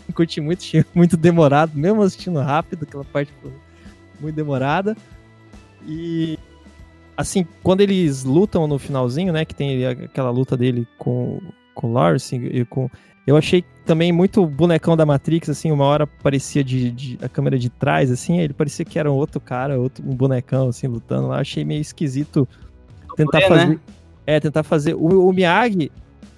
[0.10, 3.32] E curti muito, muito demorado, mesmo assistindo rápido, aquela parte
[4.20, 4.96] muito demorada.
[5.86, 6.38] E
[7.18, 11.40] assim, quando eles lutam no finalzinho, né, que tem aquela luta dele com,
[11.76, 12.90] com o Lawrence e com
[13.26, 17.58] eu achei também muito bonecão da Matrix, assim, uma hora parecia de, de- a câmera
[17.58, 21.28] de trás, assim, ele parecia que era um outro cara, outro um bonecão, assim, lutando
[21.28, 21.40] lá.
[21.40, 22.48] Achei meio esquisito
[23.16, 23.66] tentar fazer.
[23.68, 23.80] né?
[24.26, 24.94] É, tentar fazer.
[24.96, 25.92] O, o Miyagi.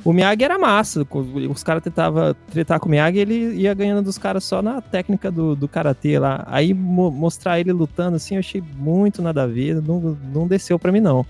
[0.03, 1.05] O Miyagi era massa.
[1.49, 5.31] Os caras tentavam tretar com o Miyagi ele ia ganhando dos caras só na técnica
[5.31, 6.43] do, do karatê lá.
[6.47, 9.81] Aí mo- mostrar ele lutando assim, eu achei muito nada a ver.
[9.81, 11.25] Não, não desceu pra mim, não.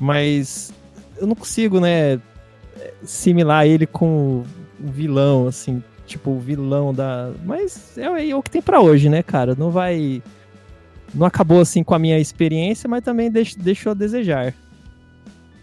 [0.00, 0.72] Mas
[1.18, 2.20] eu não consigo, né?
[3.02, 4.42] Similar ele com
[4.80, 5.82] o vilão, assim.
[6.06, 7.30] Tipo, o vilão da.
[7.44, 9.54] Mas é, é o que tem pra hoje, né, cara?
[9.58, 10.22] Não vai.
[11.14, 14.52] Não acabou assim com a minha experiência, mas também deix- deixou a desejar.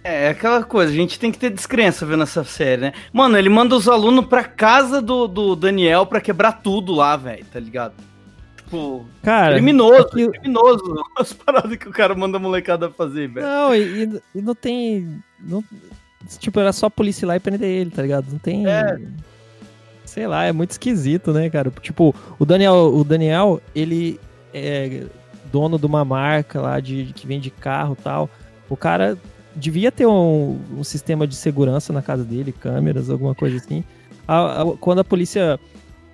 [0.03, 2.93] É aquela coisa, a gente tem que ter descrença vendo essa série, né?
[3.13, 7.45] Mano, ele manda os alunos pra casa do, do Daniel pra quebrar tudo lá, velho,
[7.53, 7.93] tá ligado?
[8.57, 11.03] Tipo, Cara, criminoso, aquilo- criminoso.
[11.19, 13.45] As paradas que o cara manda a molecada fazer, velho.
[13.45, 15.21] Não, e, e- e não tem.
[15.39, 15.63] não-
[16.39, 18.25] tipo, era só a polícia lá e prender ele, tá ligado?
[18.31, 18.65] Não tem.
[18.65, 18.97] É.
[20.05, 21.71] Sei lá, é muito esquisito, né, cara?
[21.81, 24.19] Tipo, o Daniel, o Daniel, ele
[24.53, 25.03] é
[25.51, 28.29] dono de uma marca lá de, de- que vende carro tal.
[28.69, 29.17] O cara
[29.55, 33.83] devia ter um, um sistema de segurança na casa dele, câmeras, alguma coisa assim.
[34.27, 35.59] A- a- quando a polícia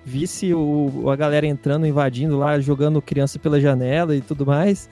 [0.04, 4.88] visse o, a galera entrando, invadindo lá, jogando criança pela janela e tudo mais,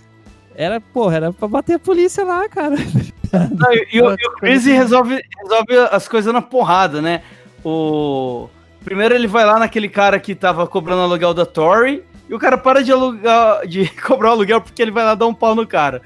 [0.54, 2.76] era, porra, era pra bater a polícia lá, cara.
[3.32, 7.22] Não, e, e o, e o Chris resolve, resolve as coisas na porrada, né?
[7.64, 8.48] O...
[8.84, 12.56] Primeiro ele vai lá naquele cara que tava cobrando aluguel da Tory, e o cara
[12.58, 15.66] para de, alugar, de cobrar o aluguel porque ele vai lá dar um pau no
[15.66, 16.02] cara.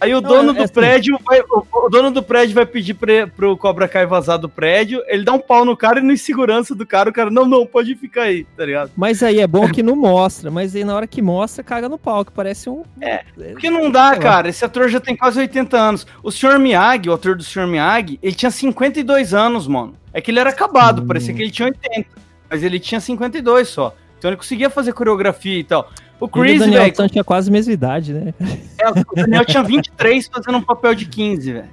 [0.00, 0.72] Aí o Não, dono é- do é assim.
[0.72, 5.02] prédio vai, o, dono do prédio vai pedir pre, pro Cobra Kai vazar do prédio,
[5.06, 7.66] ele dá um pau no cara e no insegurança do cara, o cara, não, não,
[7.66, 8.92] pode ficar aí, tá ligado?
[8.96, 11.98] Mas aí é bom que não mostra, mas aí na hora que mostra, caga no
[11.98, 12.82] pau, que parece um.
[12.98, 14.48] É, Porque não dá, cara.
[14.48, 16.06] Esse ator já tem quase 80 anos.
[16.22, 16.58] O Sr.
[16.58, 17.66] Miyagi, o ator do Sr.
[17.66, 19.94] Miyagi, ele tinha 52 anos, mano.
[20.14, 21.06] É que ele era acabado, Hum.
[21.06, 22.08] parecia que ele tinha 80.
[22.48, 23.94] Mas ele tinha 52 só.
[24.20, 25.90] Então ele conseguia fazer coreografia e tal.
[26.20, 28.34] O Ele e o Chris, Daniel velho, San tinha quase a mesma idade, né?
[28.78, 31.68] é, o Daniel tinha 23 fazendo um papel de 15, velho.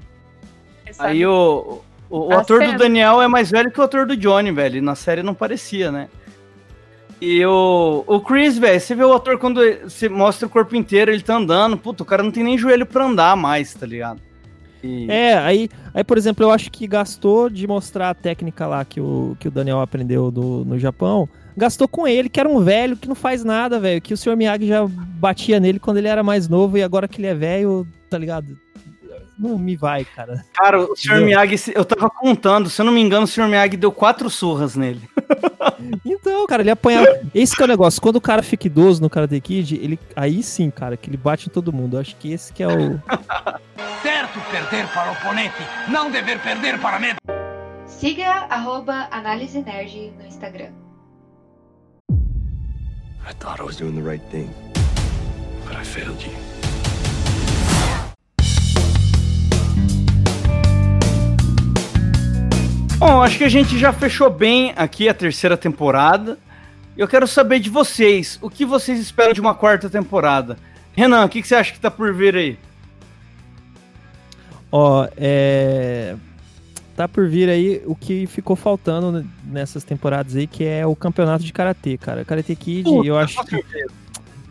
[0.97, 4.05] Aí o, o, o A ator cena- do Daniel é mais velho que o ator
[4.05, 4.81] do Johnny, velho.
[4.81, 6.07] Na série não parecia, né?
[7.19, 11.11] E o, o Chris, velho, você vê o ator quando você mostra o corpo inteiro,
[11.11, 11.75] ele tá andando.
[11.77, 14.21] Puta, o cara não tem nem joelho pra andar mais, tá ligado?
[14.83, 18.85] E- É, aí, aí, por exemplo, eu acho que gastou de mostrar a técnica lá
[18.85, 21.27] que o, que o Daniel aprendeu do, no Japão.
[21.57, 23.99] Gastou com ele, que era um velho que não faz nada, velho.
[23.99, 24.37] Que o Sr.
[24.37, 27.87] Miyagi já batia nele quando ele era mais novo e agora que ele é velho,
[28.11, 28.55] tá ligado?
[29.39, 30.45] Não me vai, cara.
[30.53, 31.21] Cara, o Sr.
[31.21, 33.47] Miyagi, eu tava contando, se eu não me engano, o Sr.
[33.47, 35.01] Miyagi deu quatro surras nele.
[36.03, 37.07] Então, cara, ele apanhava.
[37.35, 38.01] Esse que é o negócio.
[38.01, 41.47] Quando o cara fica idoso no Karate Kid, ele, aí sim, cara, que ele bate
[41.47, 41.97] em todo mundo.
[41.97, 42.99] Eu acho que esse que é o.
[44.01, 45.55] Certo perder para o oponente,
[45.87, 47.09] não dever perder para mim.
[47.85, 50.71] Siga arroba Análise Nerd no Instagram.
[53.27, 54.49] I thought I was doing the right thing,
[55.65, 56.31] but I failed you.
[62.97, 66.37] Bom, acho que a gente já fechou bem aqui a terceira temporada.
[66.97, 70.57] Eu quero saber de vocês, o que vocês esperam de uma quarta temporada?
[70.93, 72.57] Renan, o que, que você acha que tá por vir aí?
[74.71, 76.15] Ó, é.
[76.97, 81.43] Tá por vir aí o que ficou faltando nessas temporadas aí, que é o campeonato
[81.43, 82.25] de karatê, cara.
[82.25, 83.63] Karate Kid, eu acho que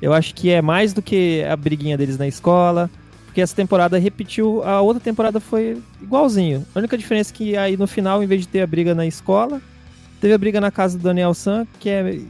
[0.01, 2.89] eu acho que é mais do que a briguinha deles na escola,
[3.25, 6.65] porque essa temporada repetiu, a outra temporada foi igualzinho.
[6.73, 9.05] A única diferença é que aí no final, em vez de ter a briga na
[9.05, 9.61] escola,
[10.21, 12.21] teve a briga na casa do Daniel San, que é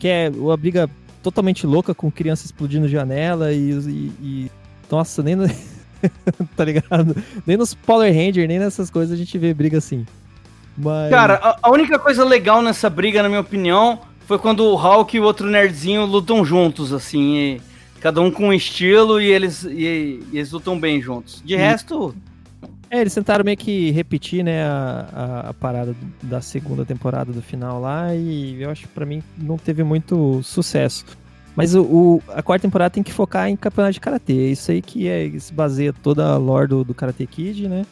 [0.00, 0.90] que é uma briga
[1.22, 4.50] totalmente louca com criança explodindo janela e, e, e-
[4.90, 5.36] nossa, nem
[6.56, 7.16] tá ligado?
[7.46, 10.06] Nem nos Power Ranger, nem nessas coisas a gente vê briga assim.
[10.76, 14.74] Mas Cara, a, a única coisa legal nessa briga, na minha opinião, foi quando o
[14.74, 17.60] Hulk e o outro nerdzinho lutam juntos, assim, e
[18.00, 21.40] cada um com um estilo e eles, e, e eles lutam bem juntos.
[21.44, 22.14] De E- resto,
[22.90, 27.40] É, eles tentaram meio que repetir, né, a, a, a parada da segunda temporada do
[27.42, 31.04] final lá, e eu acho que pra mim não teve muito sucesso.
[31.56, 34.32] Mas o, o- a quarta temporada tem que focar em campeonato de karatê.
[34.32, 37.86] É isso aí que é, se baseia toda a lore do, do Karate Kid, né?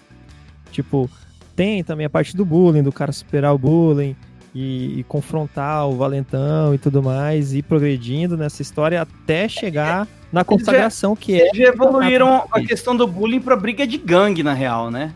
[0.70, 1.08] Tipo,
[1.54, 4.16] tem também a parte do bullying, do cara superar o bullying
[4.54, 10.08] e, e confrontar o valentão e tudo mais, e ir progredindo nessa história até chegar
[10.32, 11.46] na consagração que é.
[11.46, 15.12] eles já evoluíram a questão do bullying pra briga de gangue, na real, né?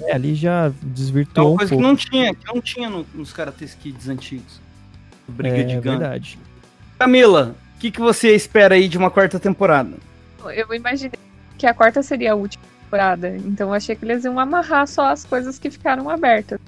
[0.00, 1.82] É, ali já É desvirtuou uma um coisa pouco.
[1.84, 4.60] que não tinha, que não tinha no- nos Karate Kids antigos.
[5.28, 5.88] Briga é de gangue.
[5.88, 6.38] verdade.
[6.98, 7.54] Camila,
[7.84, 9.92] que, que você espera aí de uma quarta temporada?
[10.54, 11.18] Eu imaginei
[11.58, 15.08] que a quarta seria a última temporada, então eu achei que eles iam amarrar só
[15.08, 16.58] as coisas que ficaram abertas.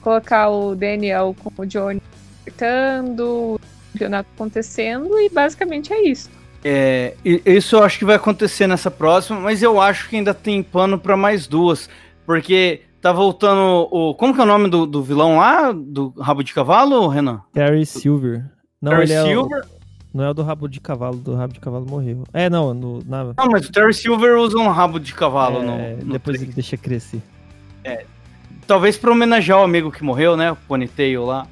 [0.00, 2.02] Colocar o Daniel com o Johnny
[2.42, 3.20] apertando,
[3.54, 3.60] o
[3.92, 6.28] campeonato acontecendo e basicamente é isso.
[6.64, 10.34] É, e- isso eu acho que vai acontecer nessa próxima, mas eu acho que ainda
[10.34, 11.88] tem pano pra mais duas,
[12.26, 14.12] porque tá voltando o.
[14.14, 15.70] Como que é o nome do, do vilão lá?
[15.72, 17.42] Do rabo de cavalo, Renan?
[17.52, 18.44] Terry Silver.
[18.82, 19.77] Não, Terry ele é o- Silver?
[20.12, 22.24] Não é o do rabo de cavalo, do rabo de cavalo morreu.
[22.32, 25.96] É, não, no, na, Não, mas o Terry Silver usa um rabo de cavalo é,
[25.96, 26.48] no, no depois trem.
[26.48, 27.22] ele deixa crescer.
[28.66, 30.52] Talvez pra homenagear o amigo que morreu, né?
[30.52, 31.46] O Ponytail lá.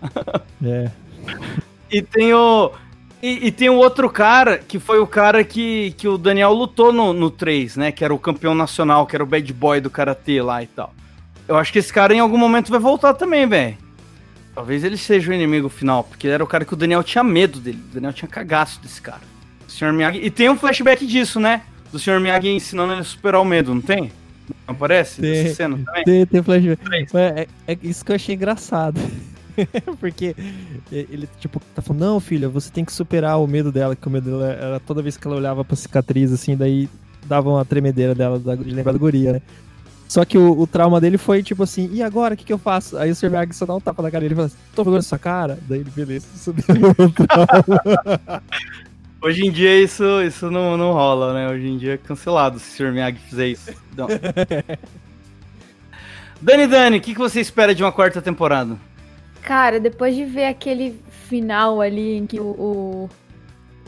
[0.64, 0.90] É.
[1.88, 2.72] E tem o.
[3.22, 6.92] E, e tem o outro cara, que foi o cara que, que o Daniel lutou
[6.92, 7.92] no, no 3, né?
[7.92, 10.92] Que era o campeão nacional, que era o bad boy do karatê lá e tal.
[11.46, 13.78] Eu acho que esse cara em algum momento vai voltar também, velho.
[14.56, 17.22] Talvez ele seja o inimigo final, porque ele era o cara que o Daniel tinha
[17.22, 17.78] medo dele.
[17.90, 19.20] O Daniel tinha cagaço desse cara.
[19.68, 19.92] O Sr.
[19.92, 20.18] Miyagi.
[20.24, 21.60] E tem um flashback disso, né?
[21.92, 22.18] Do Sr.
[22.18, 24.10] Miyagi ensinando ele a superar o medo, não tem?
[24.66, 25.20] Não parece?
[25.20, 26.04] Tem, cena também?
[26.04, 26.82] tem, tem flashback.
[27.14, 28.98] É, é isso que eu achei engraçado.
[30.00, 30.34] Porque
[30.90, 34.10] ele, tipo, tá falando, não, filha, você tem que superar o medo dela, que o
[34.10, 36.88] medo dela era toda vez que ela olhava pra cicatriz, assim, daí
[37.26, 39.42] dava uma tremedeira dela de lembrar da guria, né?
[40.08, 42.58] Só que o, o trauma dele foi tipo assim, e agora, o que, que eu
[42.58, 42.96] faço?
[42.96, 43.30] Aí o Sr.
[43.30, 45.58] Miyagi só dá um tapa na cara dele e fala assim, tô vergonha sua cara?
[45.68, 46.64] Daí ele, beleza, isso deu
[46.98, 48.42] um trauma.
[49.20, 51.48] Hoje em dia isso, isso não, não rola, né?
[51.48, 52.92] Hoje em dia é cancelado se o Sr.
[52.92, 53.72] Miyagi fizer isso.
[53.96, 54.06] Não.
[56.40, 58.76] Dani, Dani, o que, que você espera de uma quarta temporada?
[59.42, 63.10] Cara, depois de ver aquele final ali em que o, o,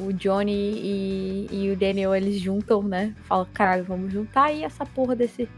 [0.00, 3.14] o Johnny e, e o Daniel eles juntam, né?
[3.24, 5.48] Fala, caralho, vamos juntar aí essa porra desse.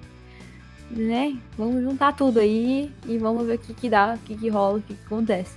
[0.90, 1.36] Né?
[1.56, 4.78] Vamos juntar tudo aí e vamos ver o que que dá, o que que rola,
[4.78, 5.56] o que que acontece.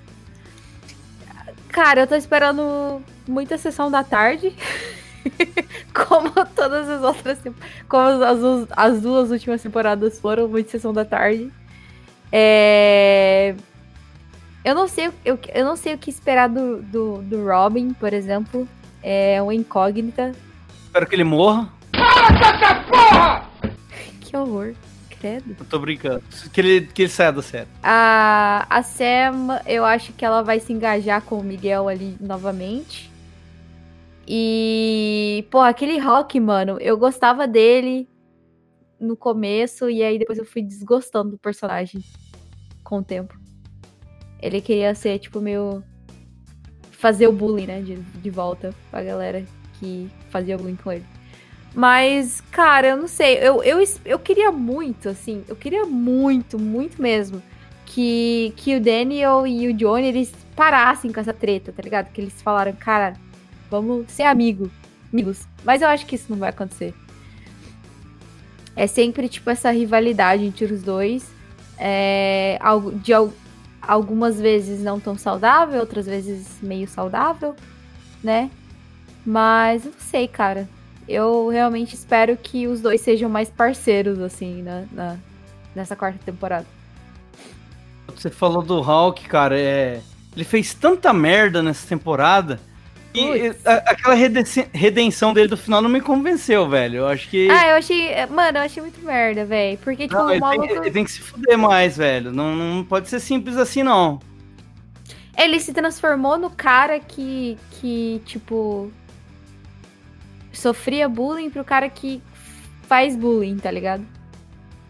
[1.70, 4.56] Cara, eu tô esperando muita sessão da tarde.
[5.94, 7.40] como todas as outras.
[7.88, 11.52] Como as, as, as duas últimas temporadas foram, muita sessão da tarde.
[12.32, 13.56] É.
[14.64, 18.14] Eu não sei, eu, eu não sei o que esperar do, do, do Robin, por
[18.14, 18.68] exemplo.
[19.02, 20.32] É uma incógnita.
[20.86, 21.74] Espero que ele morra.
[24.22, 24.74] Que horror.
[25.24, 25.56] Credo.
[25.58, 26.22] Eu tô brincando.
[26.52, 27.70] Que ele, que ele saia da série.
[27.82, 33.10] A, a Sam, eu acho que ela vai se engajar com o Miguel ali novamente.
[34.28, 38.06] E, pô, aquele Rock, mano, eu gostava dele
[39.00, 42.04] no começo e aí depois eu fui desgostando do personagem
[42.84, 43.40] com o tempo.
[44.42, 45.82] Ele queria ser, tipo, meio.
[46.92, 47.82] fazer o bullying, né?
[47.82, 49.46] De, de volta pra galera
[49.80, 51.06] que fazia bullying com ele.
[51.74, 53.38] Mas, cara, eu não sei.
[53.40, 55.44] Eu, eu, eu queria muito, assim.
[55.48, 57.42] Eu queria muito, muito mesmo.
[57.86, 62.12] Que, que o Daniel e o Johnny, eles parassem com essa treta, tá ligado?
[62.12, 63.14] Que eles falaram, cara,
[63.70, 64.70] vamos ser amigo,
[65.12, 65.48] amigos.
[65.64, 66.94] Mas eu acho que isso não vai acontecer.
[68.76, 71.32] É sempre, tipo, essa rivalidade entre os dois.
[71.78, 72.58] É,
[73.04, 73.34] de al-
[73.82, 77.56] algumas vezes não tão saudável, outras vezes meio saudável,
[78.24, 78.50] né?
[79.26, 80.68] Mas eu não sei, cara.
[81.08, 85.18] Eu realmente espero que os dois sejam mais parceiros, assim, na, na-
[85.76, 86.66] nessa quarta temporada.
[88.16, 90.00] Você falou do Hulk, cara, é.
[90.36, 92.60] Ele fez tanta merda nessa temporada.
[93.14, 94.16] E a- aquela
[94.74, 96.98] redenção, dele do final não me convenceu, velho.
[97.00, 97.48] Eu acho que.
[97.50, 98.10] Ah, eu achei.
[98.28, 99.78] Mano, eu achei muito merda, velho.
[99.80, 100.68] Porque, tipo, não, o ele, maluco.
[100.68, 102.32] tem, ele tem que se fuder mais, velho.
[102.32, 104.20] Não, não pode ser simples assim, não.
[105.38, 108.92] Ele se transformou no cara que, que, tipo,
[110.54, 112.22] sofria bullying pro cara que
[112.84, 114.06] faz bullying, tá ligado?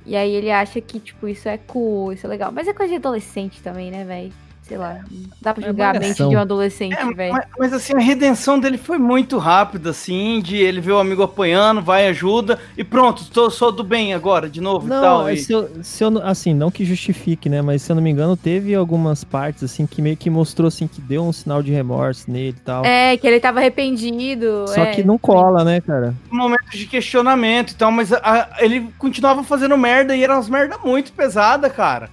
[0.06, 2.52] E aí ele acha que, tipo, isso é cool, isso é legal.
[2.52, 4.34] Mas é coisa de adolescente também, né, velho?
[4.74, 4.98] Sei lá.
[5.40, 7.32] Dá pra É julgar a mente de um adolescente, É, velho.
[7.34, 11.22] mas, mas, assim, a redenção dele foi muito rápida, assim, de ele ver o amigo
[11.22, 15.28] apanhando, vai, ajuda, e pronto, tô, sou do bem agora, de novo e Não, tal.
[15.28, 17.62] é e- se eu, se eu não- assim, não que justifique, né?
[17.62, 20.88] Mas se eu não me engano, teve algumas partes, assim, que meio que mostrou, assim,
[20.88, 22.84] que deu um sinal de remorso nele e tal.
[22.84, 24.66] É, que ele tava arrependido.
[24.70, 24.92] Só é.
[24.92, 26.16] que não cola, né, cara?
[26.32, 30.50] momentos de questionamento e tal, mas a- a- ele continuava fazendo merda e eram umas
[30.50, 32.10] merda muito pesada, cara.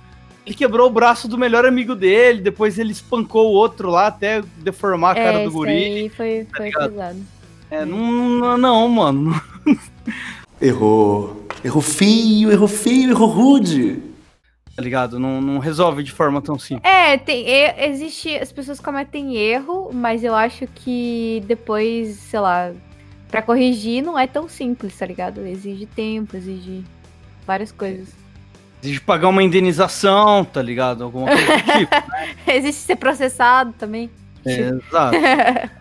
[0.50, 4.42] Ele quebrou o braço do melhor amigo dele, depois ele espancou o outro lá até
[4.56, 5.72] deformar a cara é, do isso guri.
[5.72, 6.90] aí foi, foi ligado?
[6.90, 7.18] pesado.
[7.70, 9.40] É, não, não, mano.
[10.60, 11.46] Errou.
[11.64, 14.02] Errou feio, errou feio, errou rude.
[14.74, 15.20] Tá ligado?
[15.20, 16.92] Não, não resolve de forma tão simples.
[16.92, 17.46] É, tem,
[17.78, 18.34] existe.
[18.36, 22.72] As pessoas cometem erro, mas eu acho que depois, sei lá,
[23.28, 25.46] pra corrigir não é tão simples, tá ligado?
[25.46, 26.82] Exige tempo, exige
[27.46, 28.08] várias coisas.
[28.82, 31.04] Exige pagar uma indenização, tá ligado?
[31.04, 31.94] Alguma coisa do tipo.
[32.46, 34.10] existe ser processado também.
[34.44, 35.16] É, exato.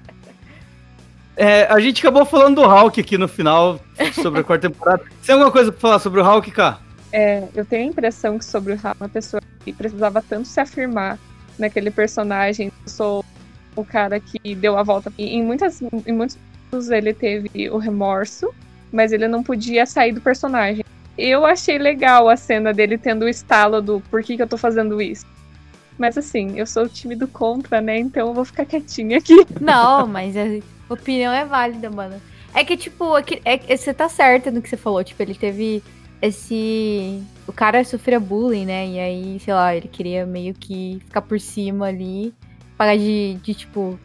[1.42, 3.80] É, a gente acabou falando do Hulk aqui no final,
[4.22, 5.04] sobre a quarta temporada.
[5.04, 6.80] Você tem alguma coisa pra falar sobre o Hulk, cara?
[7.14, 10.60] É, eu tenho a impressão que sobre o Ra- uma pessoa que precisava tanto se
[10.60, 11.18] afirmar
[11.58, 12.68] naquele personagem.
[12.86, 13.26] Eu sou
[13.74, 15.14] o cara que deu a volta.
[15.18, 16.38] E em, muitas, em muitos
[16.70, 18.54] momentos ele teve o remorso,
[18.92, 20.84] mas ele não podia sair do personagem.
[21.22, 24.58] Eu achei legal a cena dele tendo o estalo do por que, que eu tô
[24.58, 25.26] fazendo isso.
[25.98, 27.98] Mas assim, eu sou o time do contra, né?
[28.00, 29.36] Então eu vou ficar quietinha aqui.
[29.60, 30.44] Não, mas a
[30.94, 32.16] opinião é válida, mano.
[32.54, 35.04] É que, tipo, é que- é que você tá certa no que você falou.
[35.04, 35.84] Tipo, ele teve
[36.22, 37.22] esse.
[37.48, 38.88] O cara sofria bullying, né?
[38.88, 42.34] E aí, sei lá, ele queria meio que ficar por cima ali.
[42.78, 44.00] Pagar de, de tipo.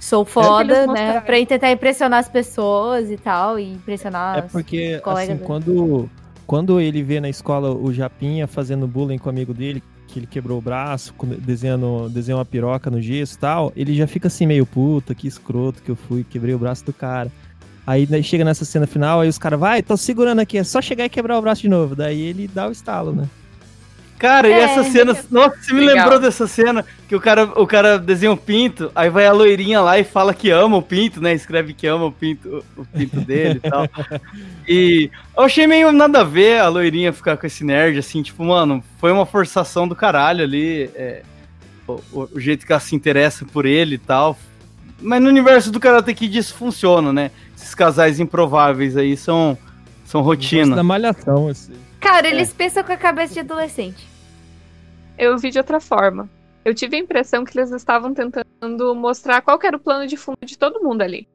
[0.00, 1.20] Sou foda, eles né?
[1.20, 3.58] Pra tentar impressionar as pessoas e tal.
[3.58, 6.10] E impressionar É porque, os colegas assim, dele.
[6.46, 10.26] Quando, ele vê na escola o Japinha fazendo bullying com o amigo dele, que ele
[10.26, 14.46] quebrou o braço, desenhando, desenhou uma piroca no gesso e tal, ele já fica assim
[14.46, 17.30] meio puta, que escroto que eu fui, quebrei o braço do cara.
[17.86, 21.04] Aí chega nessa cena final, aí os caras, vai, tô segurando aqui, é só chegar
[21.04, 21.96] e quebrar o braço de novo.
[21.96, 23.28] Daí ele dá o estalo, né?
[24.22, 24.60] Cara, e É.
[24.60, 25.16] essa cena.
[25.30, 25.96] Nossa, você me Legal.
[26.04, 29.80] lembrou dessa cena que o cara, o cara desenha um pinto, aí vai a loirinha
[29.80, 31.34] lá e fala que ama o pinto, né?
[31.34, 33.86] Escreve que ama o pinto, o pinto dele e tal.
[34.68, 38.44] E eu achei meio nada a ver a loirinha ficar com esse nerd, assim, tipo,
[38.44, 40.88] mano, foi uma forçação do caralho ali.
[40.94, 41.22] é,
[41.88, 44.38] o, o- jeito que ela se interessa por ele e tal.
[45.00, 47.32] Mas no universo do Karate Kid isso funciona, né?
[47.56, 49.58] Esses casais improváveis aí são,
[50.04, 50.76] são rotina.
[50.76, 51.72] Da malhação, assim.
[51.98, 52.30] Cara, É.
[52.30, 54.11] eles pensam com a cabeça de adolescente.
[55.18, 56.28] Eu vi de outra forma.
[56.64, 60.38] Eu tive a impressão que eles estavam tentando mostrar qual era o plano de fundo
[60.44, 61.26] de todo mundo ali.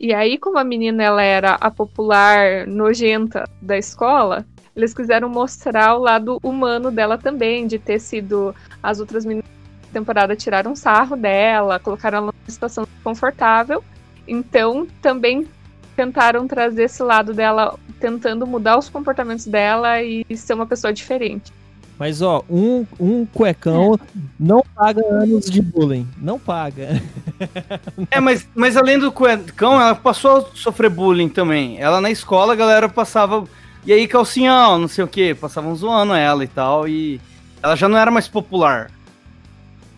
[0.00, 5.96] E aí, como a menina ela era a popular nojenta da escola, eles quiseram mostrar
[5.96, 9.50] o lado humano dela também, de ter sido as outras meninas
[9.86, 13.82] da temporada tiraram sarro dela, colocaram ela numa situação confortável.
[14.26, 15.48] Então, também
[15.96, 21.52] tentaram trazer esse lado dela, tentando mudar os comportamentos dela e ser uma pessoa diferente.
[21.98, 23.98] Mas ó, um, um cuecão
[24.38, 26.06] não paga anos de bullying.
[26.16, 27.02] Não paga.
[28.10, 31.78] É, mas, mas além do cuecão, ela passou a sofrer bullying também.
[31.78, 33.44] Ela na escola, a galera passava.
[33.86, 36.88] E aí, calcinhão, não sei o que, passavam zoando ela e tal.
[36.88, 37.20] E
[37.62, 38.90] ela já não era mais popular.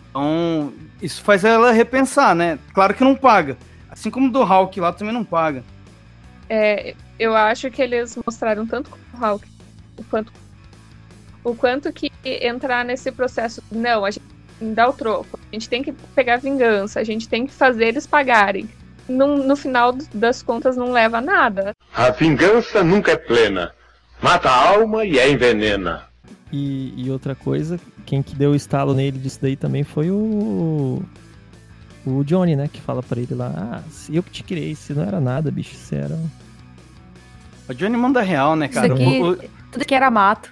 [0.09, 0.71] Então,
[1.01, 2.59] isso faz ela repensar, né?
[2.73, 3.57] Claro que não paga.
[3.89, 5.63] Assim como do Hulk lá também não paga.
[6.47, 9.47] É, eu acho que eles mostraram tanto com o Hulk
[9.97, 10.31] o quanto,
[11.43, 13.61] o quanto que entrar nesse processo.
[13.71, 14.23] Não, a gente
[14.61, 15.39] dá o troco.
[15.51, 18.69] A gente tem que pegar vingança, a gente tem que fazer eles pagarem.
[19.09, 21.73] No, no final das contas, não leva a nada.
[21.93, 23.71] A vingança nunca é plena.
[24.21, 26.03] Mata a alma e a envenena.
[26.53, 31.01] E, e outra coisa, quem que deu o estalo nele disso daí também foi o.
[32.05, 32.67] O Johnny, né?
[32.71, 35.51] Que fala pra ele lá, ah, se eu que te criei, se não era nada,
[35.51, 36.17] bicho, você era.
[37.69, 38.87] O Johnny manda real, né, cara?
[38.87, 39.37] Isso aqui, O- o-
[39.71, 40.51] tudo que era mato.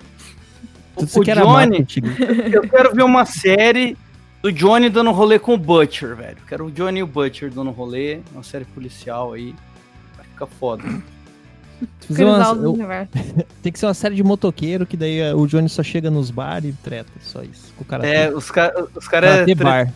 [0.99, 2.15] O, Tudo isso o aqui era Johnny, Tigre.
[2.53, 3.97] eu quero ver uma série
[4.41, 6.37] do Johnny dando rolê com o Butcher, velho.
[6.47, 9.53] Quero o Johnny e o Butcher dando rolê, uma série policial aí.
[10.17, 10.83] Vai ficar foda.
[12.09, 12.73] Uma- eu-
[13.61, 16.29] tem que ser uma série de motoqueiro, que daí eh, o Johnny só chega nos
[16.29, 17.73] bar e treta, só isso.
[17.77, 19.93] Com o cara É, os caras os cara Karate é tre- bar.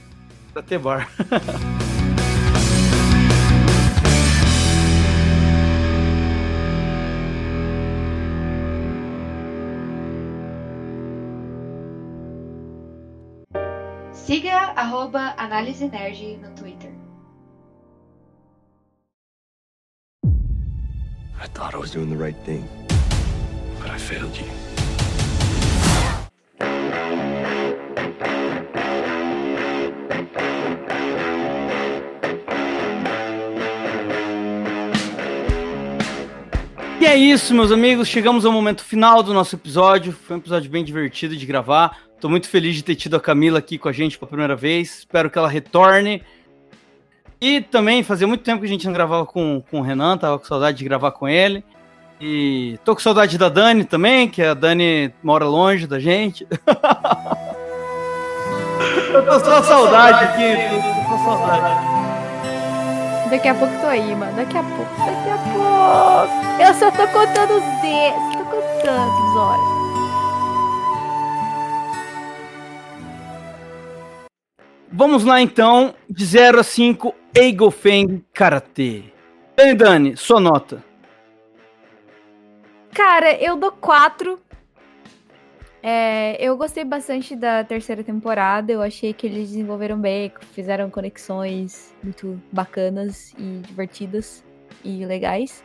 [0.53, 1.09] Karate bar.
[14.75, 16.91] arroba Análise Nerd no Twitter.
[21.39, 22.67] I thought I was doing the right thing,
[23.79, 24.45] but I failed you.
[37.03, 38.07] E é isso, meus amigos.
[38.07, 40.13] Chegamos ao momento final do nosso episódio.
[40.13, 41.97] Foi um episódio bem divertido de gravar.
[42.17, 44.99] Tô muito feliz de ter tido a Camila aqui com a gente pela primeira vez.
[44.99, 46.23] Espero que ela retorne.
[47.41, 50.39] E também fazia muito tempo que a gente não gravava com, com o Renan, tava
[50.39, 51.61] com saudade de gravar com ele.
[52.21, 56.47] E tô com saudade da Dani também, que a Dani mora longe da gente.
[59.13, 60.55] Eu tô só saudade aqui,
[61.09, 62.02] tô só saudade.
[63.33, 64.35] Daqui a pouco tô aí, mano.
[64.35, 66.61] Daqui a pouco, daqui a pouco.
[66.61, 68.35] Eu só tô contando os dedos.
[68.37, 69.73] Tô contando os olhos.
[74.91, 79.11] Vamos lá então, de 0 a 5, Eigo Feng Karate.
[79.55, 80.83] Dani, Dani, sua nota.
[82.93, 84.39] Cara, eu dou quatro.
[85.85, 88.71] É, eu gostei bastante da terceira temporada.
[88.71, 94.41] Eu achei que eles desenvolveram bem, fizeram conexões muito bacanas e divertidas
[94.81, 95.61] e legais.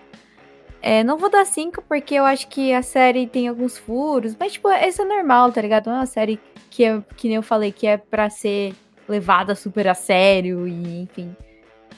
[0.82, 4.52] É, não vou dar cinco porque eu acho que a série tem alguns furos, mas
[4.52, 5.86] tipo, isso é normal, tá ligado?
[5.86, 8.74] Não é uma série que, é, que nem eu falei, que é pra ser
[9.08, 11.34] levada super a sério e enfim.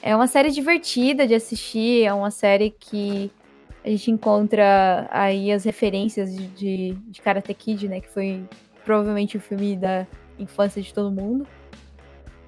[0.01, 3.31] É uma série divertida de assistir, é uma série que
[3.83, 7.99] a gente encontra aí as referências de, de, de Karate Kid, né?
[8.01, 8.43] Que foi
[8.85, 10.05] provavelmente o filme da
[10.39, 11.47] infância de todo mundo.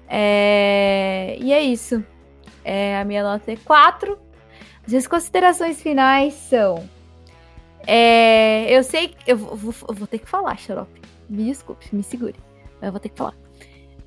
[0.08, 2.04] É, E é isso.
[2.64, 4.18] É, a minha nota é 4.
[4.94, 6.88] As considerações finais são.
[7.86, 9.30] é, Eu sei que.
[9.30, 11.00] Eu vou, vou- vou ter que falar, Xarope.
[11.28, 12.36] Me desculpe, me segure.
[12.80, 13.34] Mas eu vou ter que falar.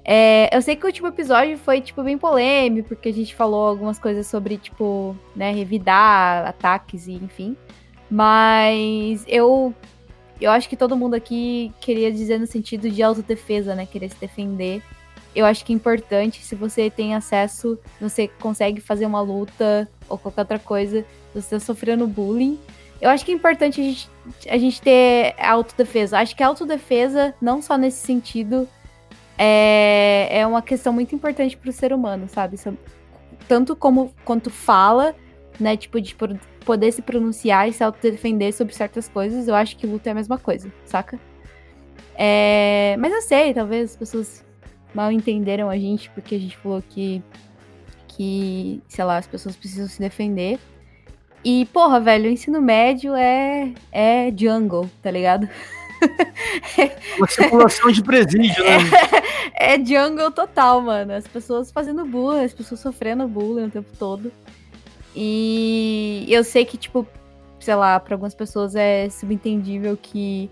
[0.09, 3.67] É, eu sei que o último episódio foi, tipo, bem polêmico, porque a gente falou
[3.67, 7.57] algumas coisas sobre, tipo, né, revidar ataques e enfim.
[8.09, 9.75] Mas eu
[10.39, 13.85] eu acho que todo mundo aqui queria dizer no sentido de autodefesa, né?
[13.85, 14.81] Querer se defender.
[15.35, 20.17] Eu acho que é importante, se você tem acesso, você consegue fazer uma luta ou
[20.17, 22.57] qualquer outra coisa, você tá sofrendo bullying.
[23.01, 24.09] Eu acho que é importante a gente,
[24.49, 26.17] a gente ter autodefesa.
[26.19, 28.67] Acho que a autodefesa, não só nesse sentido,
[29.37, 32.57] é, é uma questão muito importante pro ser humano, sabe?
[33.47, 35.15] Tanto como quanto fala,
[35.59, 35.77] né?
[35.77, 36.15] Tipo, de
[36.65, 40.15] poder se pronunciar e se autodefender sobre certas coisas, eu acho que luta é a
[40.15, 41.19] mesma coisa, saca?
[42.15, 44.45] É, mas eu sei, talvez as pessoas
[44.93, 47.21] mal entenderam a gente, porque a gente falou que,
[48.07, 50.59] que, sei lá, as pessoas precisam se defender.
[51.45, 55.47] E, porra, velho, o ensino médio é, é jungle, tá ligado?
[57.17, 58.77] Uma simulação de presídio, né?
[59.55, 61.13] É, é jungle total, mano.
[61.13, 64.31] As pessoas fazendo bullying, as pessoas sofrendo bullying o tempo todo.
[65.15, 67.07] E eu sei que, tipo,
[67.59, 70.49] sei lá, para algumas pessoas é subentendível que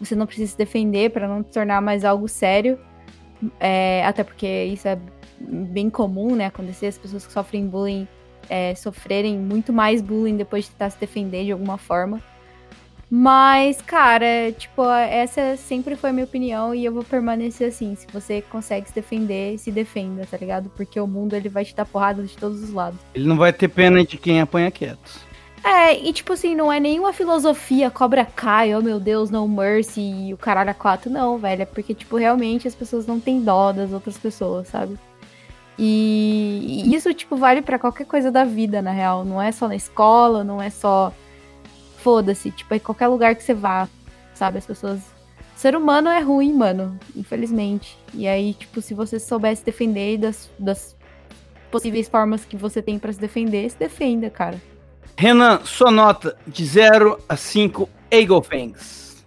[0.00, 2.78] você não precisa se defender para não tornar mais algo sério.
[3.58, 4.98] É, até porque isso é
[5.40, 6.46] bem comum, né?
[6.46, 8.06] Acontecer as pessoas que sofrem bullying
[8.48, 12.22] é, sofrerem muito mais bullying depois de tentar se defender de alguma forma.
[13.10, 17.94] Mas, cara, tipo, essa sempre foi a minha opinião e eu vou permanecer assim.
[17.94, 20.70] Se você consegue se defender, se defenda, tá ligado?
[20.76, 22.98] Porque o mundo ele vai te dar porrada de todos os lados.
[23.14, 25.20] Ele não vai ter pena de quem apanha quieto.
[25.64, 30.28] É, e tipo assim, não é nenhuma filosofia Cobra Kai, oh meu Deus, no mercy
[30.28, 31.62] e o caralho a quatro, não, velho.
[31.62, 34.98] É porque, tipo, realmente as pessoas não têm dó das outras pessoas, sabe?
[35.78, 39.24] E, e isso, tipo, vale para qualquer coisa da vida, na real.
[39.24, 41.12] Não é só na escola, não é só.
[42.04, 43.88] Foda-se, tipo, é qualquer lugar que você vá,
[44.34, 44.58] sabe?
[44.58, 45.00] As pessoas.
[45.00, 47.98] O ser humano é ruim, mano, infelizmente.
[48.12, 50.94] E aí, tipo, se você soubesse defender das, das
[51.70, 54.60] possíveis formas que você tem para se defender, se defenda, cara.
[55.16, 59.24] Renan, sua nota de 0 a 5 Eagle Fangs.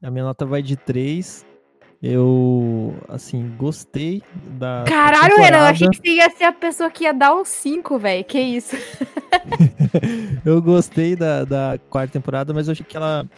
[0.00, 1.44] A minha nota vai de 3.
[2.02, 4.22] Eu, assim, gostei
[4.58, 4.84] da.
[4.86, 7.98] Caralho, Renan, eu achei que você ia ser a pessoa que ia dar um 5,
[7.98, 8.24] velho.
[8.24, 8.74] Que isso?
[10.44, 13.28] eu gostei da, da quarta temporada, mas eu achei que ela.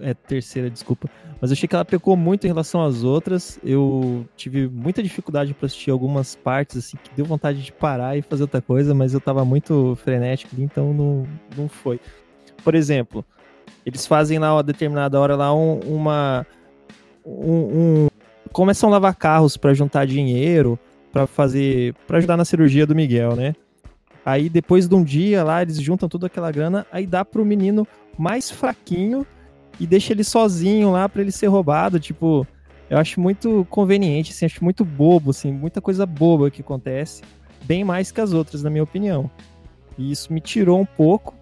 [0.00, 1.10] É terceira, desculpa.
[1.38, 3.58] Mas eu achei que ela pecou muito em relação às outras.
[3.62, 8.22] Eu tive muita dificuldade para assistir algumas partes, assim, que deu vontade de parar e
[8.22, 12.00] fazer outra coisa, mas eu tava muito frenético, então não, não foi.
[12.62, 13.24] Por exemplo,
[13.84, 16.46] eles fazem lá uma determinada hora lá um, uma.
[17.24, 18.08] Um, um,
[18.52, 20.78] começam a lavar carros para juntar dinheiro
[21.12, 23.54] para fazer para ajudar na cirurgia do Miguel, né?
[24.24, 27.86] Aí depois de um dia lá eles juntam toda aquela grana, aí dá pro menino
[28.18, 29.26] mais fraquinho
[29.78, 32.46] e deixa ele sozinho lá para ele ser roubado, tipo,
[32.90, 37.22] eu acho muito conveniente, assim, acho muito bobo, assim, muita coisa boba que acontece,
[37.62, 39.30] bem mais que as outras, na minha opinião.
[39.96, 41.34] E isso me tirou um pouco,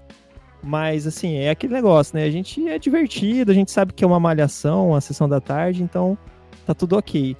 [0.62, 2.24] mas assim, é aquele negócio, né?
[2.24, 5.82] A gente é divertido, a gente sabe que é uma malhação, uma sessão da tarde,
[5.82, 6.18] então
[6.66, 7.36] tá tudo ok.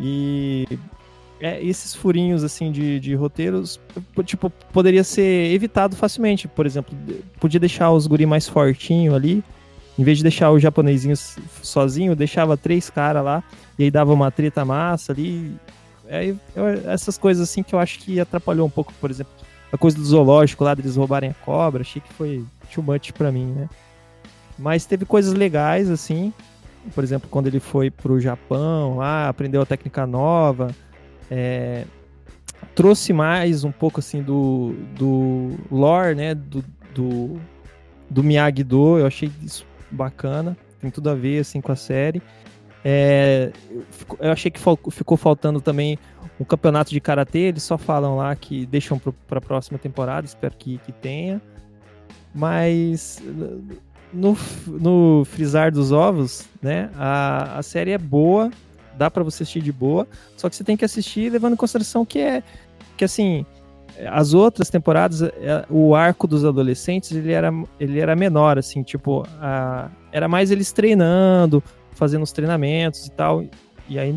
[0.00, 0.66] E
[1.40, 3.80] é, esses furinhos assim de, de roteiros,
[4.24, 6.48] tipo, poderia ser evitado facilmente.
[6.48, 6.96] Por exemplo,
[7.38, 9.42] podia deixar os guri mais fortinho ali,
[9.98, 11.16] em vez de deixar o japonesinho
[11.62, 13.42] sozinho, deixava três caras lá,
[13.78, 15.54] e aí dava uma treta massa ali.
[16.06, 16.34] É,
[16.86, 19.32] essas coisas assim que eu acho que atrapalhou um pouco, por exemplo,
[19.72, 23.30] a coisa do zoológico lá, deles roubarem a cobra, achei que foi too much pra
[23.30, 23.68] mim, né?
[24.58, 26.32] Mas teve coisas legais, assim,
[26.94, 30.74] por exemplo, quando ele foi pro Japão lá, aprendeu a técnica nova,
[31.30, 31.84] é,
[32.74, 36.64] trouxe mais um pouco, assim, do, do lore, né, do,
[36.94, 37.38] do,
[38.08, 42.22] do Miyagi-Do, eu achei isso bacana, tem tudo a ver assim com a série.
[42.84, 43.50] É,
[44.20, 44.60] eu achei que
[44.90, 45.98] ficou faltando também
[46.38, 47.40] um campeonato de karatê.
[47.40, 50.26] Eles só falam lá que deixam para a próxima temporada.
[50.26, 51.40] Espero que, que tenha.
[52.34, 53.22] Mas
[54.12, 54.36] no,
[54.66, 56.90] no frisar dos ovos, né?
[56.96, 58.50] A, a série é boa,
[58.96, 60.06] dá para você assistir de boa.
[60.36, 62.42] Só que você tem que assistir levando em consideração que é
[62.96, 63.46] que assim
[64.06, 69.26] as outras temporadas, é, o arco dos adolescentes, ele era, ele era menor, assim, tipo,
[69.40, 71.62] a, era mais eles treinando,
[71.92, 73.44] fazendo os treinamentos e tal.
[73.88, 74.14] E aí,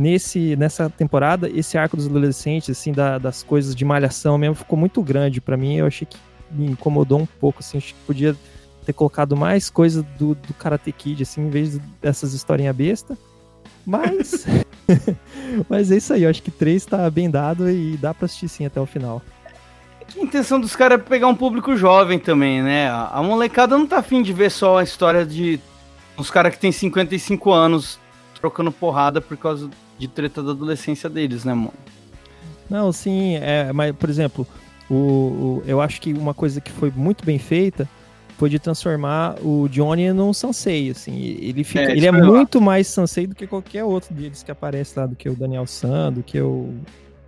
[0.00, 4.78] nesse, nessa temporada, esse arco dos adolescentes, assim, da, das coisas de malhação mesmo, ficou
[4.78, 5.76] muito grande para mim.
[5.76, 6.16] Eu achei que
[6.50, 8.34] me incomodou um pouco, assim, acho que podia
[8.86, 13.16] ter colocado mais coisa do, do Karate Kid, assim, em vez dessas historinhas besta.
[13.84, 14.46] Mas.
[15.68, 18.48] Mas é isso aí, eu acho que 3 tá bem dado e dá pra assistir
[18.48, 19.22] sim até o final.
[20.16, 22.88] A intenção dos caras é pegar um público jovem também, né?
[22.88, 25.60] A molecada não tá afim de ver só a história de
[26.18, 28.00] uns caras que tem 55 anos
[28.40, 29.70] trocando porrada por causa
[30.00, 31.74] de treta da adolescência deles, né, mano?
[32.68, 34.46] Não, sim, é, mas, por exemplo,
[34.88, 37.86] o, o, eu acho que uma coisa que foi muito bem feita
[38.38, 41.20] foi de transformar o Johnny num Sansei, assim.
[41.20, 44.98] Ele, fica, É, ele é muito mais Sansei do que qualquer outro deles que aparece
[44.98, 46.74] lá, do que o Daniel San, do que o...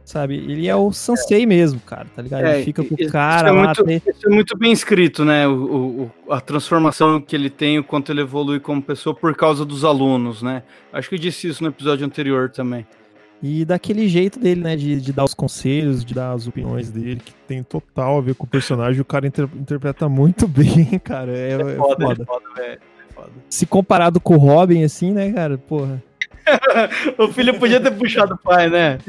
[0.05, 0.35] Sabe?
[0.37, 2.45] Ele é o Sansei mesmo, cara, tá ligado?
[2.45, 3.65] É, ele fica com o cara é lá...
[3.67, 5.47] muito, tem- isso é muito bem escrito, né?
[5.47, 9.65] O, o- a transformação que ele tem, o quanto ele evolui como pessoa por causa
[9.65, 10.65] dos alunos, né?
[10.93, 12.85] Acho que eu disse isso no episódio anterior também.
[13.41, 14.77] E daquele jeito dele, né?
[14.77, 18.35] De, de dar os conselhos, de dar as opiniões dele, que tem total a ver
[18.35, 19.01] com o personagem.
[19.01, 21.31] O cara inter- interpreta muito bem, cara.
[21.33, 22.23] É, é Foda, foda.
[22.23, 22.73] é foda, velho.
[23.09, 23.31] é foda.
[23.49, 25.57] Se comparado com o Robin, assim, né, cara?
[25.59, 26.03] Porra.
[27.19, 28.99] o filho podia ter puxado o pai, né?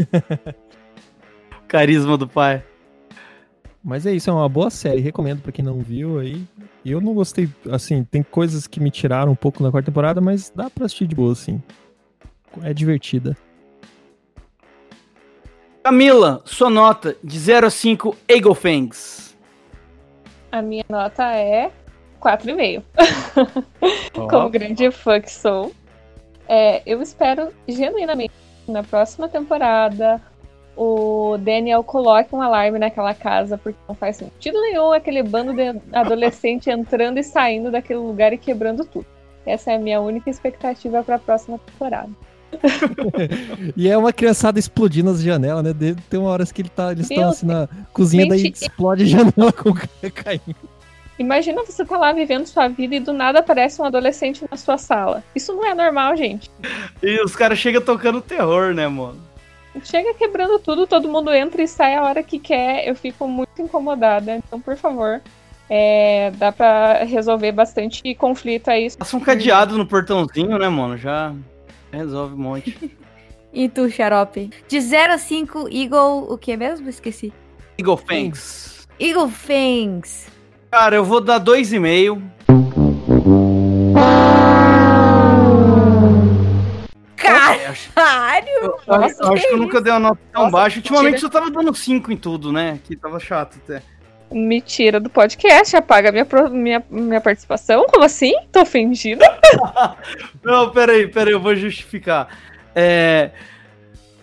[1.73, 2.63] Carisma do pai.
[3.83, 5.01] Mas é isso, é uma boa série.
[5.01, 6.45] Recomendo pra quem não viu aí.
[6.85, 10.51] Eu não gostei, assim, tem coisas que me tiraram um pouco na quarta temporada, mas
[10.55, 11.59] dá pra assistir de boa, assim.
[12.61, 13.35] É divertida.
[15.83, 19.35] Camila, sua nota de 0 a 5 Eagle Fangs.
[20.51, 21.71] A minha nota é
[22.21, 22.83] 4,5.
[24.29, 25.73] Como grande fã que sou.
[26.47, 28.31] É, eu espero genuinamente
[28.63, 30.21] que na próxima temporada
[30.75, 35.79] o Daniel coloque um alarme naquela casa, porque não faz sentido nenhum aquele bando de
[35.91, 39.05] adolescente entrando e saindo daquele lugar e quebrando tudo.
[39.45, 42.09] Essa é a minha única expectativa para a próxima temporada.
[43.75, 45.73] E é uma criançada explodindo as janelas, né?
[46.09, 49.51] Tem uma hora que ele tá, eles estão assim na cozinha, daí explode a janela
[49.51, 50.55] com o cara caindo.
[51.17, 54.77] Imagina você tá lá vivendo sua vida e do nada aparece um adolescente na sua
[54.77, 55.23] sala.
[55.35, 56.49] Isso não é normal, gente.
[57.01, 59.19] E os caras chegam tocando terror, né, mano?
[59.83, 62.87] Chega quebrando tudo, todo mundo entra e sai a hora que quer.
[62.87, 64.37] Eu fico muito incomodada.
[64.37, 65.21] Então, por favor,
[65.69, 68.91] é, dá pra resolver bastante conflito aí.
[68.91, 70.97] Passa um cadeado no portãozinho, né, mano?
[70.97, 71.33] Já
[71.91, 72.91] resolve um monte.
[73.55, 74.49] E tu, Xarope?
[74.67, 76.25] De 0 a 5, Eagle.
[76.27, 76.89] O que mesmo?
[76.89, 77.31] Esqueci.
[77.77, 78.87] Eagle Fangs.
[78.99, 80.27] Eagle Fangs.
[80.71, 82.19] Cara, eu vou dar 2,5.
[87.95, 88.47] Caralho!
[88.87, 90.77] Eu, acho- eu acho que eu nunca dei uma nota tão Nossa, baixa.
[90.77, 92.79] Ultimamente eu tava dando 5 em tudo, né?
[92.83, 93.81] Que tava chato até.
[94.31, 97.85] Me tira do podcast, apaga minha, minha, minha participação.
[97.87, 98.33] Como assim?
[98.51, 99.25] Tô ofendida.
[100.43, 102.27] Não, peraí, peraí, eu vou justificar.
[102.75, 103.29] É.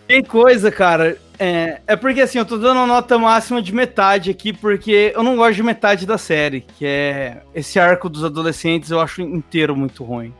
[0.08, 1.16] Tem coisa, cara.
[1.38, 5.22] É, é porque assim, eu tô dando uma nota máxima de metade aqui, porque eu
[5.22, 9.74] não gosto de metade da série, que é esse arco dos adolescentes, eu acho inteiro
[9.74, 10.34] muito ruim.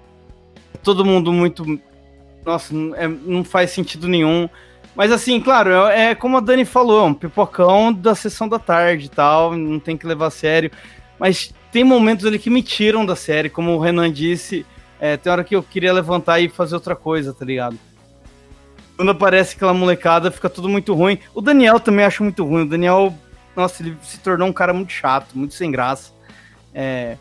[0.82, 1.80] Todo mundo muito.
[2.44, 4.48] Nossa, não, é- não faz sentido nenhum.
[4.94, 8.58] Mas assim, claro, é, é como a Dani falou, é um pipocão da sessão da
[8.58, 10.70] tarde e tal, não tem que levar a sério.
[11.18, 14.66] Mas tem momentos ali que me tiram da série, como o Renan disse,
[14.98, 17.78] é, tem hora que eu queria levantar e fazer outra coisa, tá ligado?
[18.96, 21.18] Quando aparece aquela molecada, fica tudo muito ruim.
[21.34, 22.64] O Daniel também acho muito ruim.
[22.64, 23.14] O Daniel,
[23.56, 26.12] nossa, ele se tornou um cara muito chato, muito sem graça.
[26.74, 27.16] É...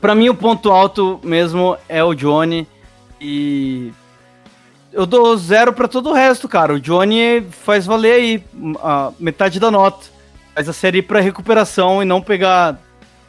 [0.00, 2.66] Pra mim, o ponto alto mesmo é o Johnny.
[3.20, 3.92] E
[4.94, 6.74] eu dou zero pra todo o resto, cara.
[6.74, 8.44] O Johnny faz valer aí
[8.80, 10.06] a metade da nota.
[10.54, 12.78] Faz a série ir pra recuperação e não pegar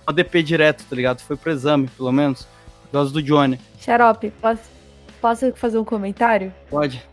[0.06, 1.22] a DP direto, tá ligado?
[1.22, 2.48] Foi pro exame, pelo menos.
[2.84, 3.60] Por causa do Johnny.
[3.80, 4.62] Xarope, posso,
[5.20, 6.54] posso fazer um comentário?
[6.70, 7.04] Pode.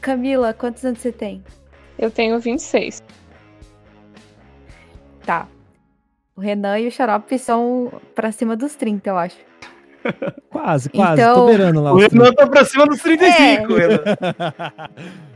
[0.00, 1.44] Camila, quantos anos você tem?
[1.96, 3.02] Eu tenho 26.
[5.24, 5.46] Tá.
[6.34, 9.51] O Renan e o Xarope são pra cima dos 30, eu acho.
[10.50, 11.20] Quase, quase.
[11.20, 11.92] Então- Tô beirando lá.
[11.92, 14.92] O Renan tá pra cima dos 35, É.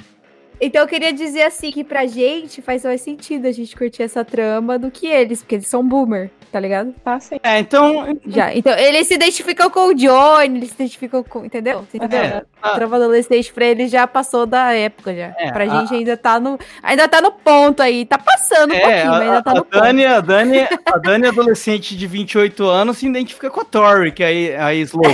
[0.58, 4.24] Então eu queria dizer assim que pra gente faz mais sentido a gente curtir essa
[4.24, 6.94] trama do que eles, porque eles são boomer, tá ligado?
[7.04, 7.36] Ah, sim.
[7.42, 8.18] É, então.
[8.26, 8.54] Já.
[8.54, 11.44] Então, eles se identificam com o Johnny, eles se identificam com.
[11.44, 11.86] Entendeu?
[11.92, 12.18] Entendeu?
[12.18, 15.34] É, A trama adolescente pra eles já passou da época já.
[15.38, 16.58] É, pra a- gente ainda tá no.
[16.82, 18.06] Ainda tá no ponto aí.
[18.06, 19.78] Tá passando um É, pouquinho, mas a, ainda tá a no ponto.
[19.78, 24.24] Dani, a, Dani, a Dani, adolescente de 28 anos, se identifica com a Tori, que
[24.24, 25.04] é a, a Slow.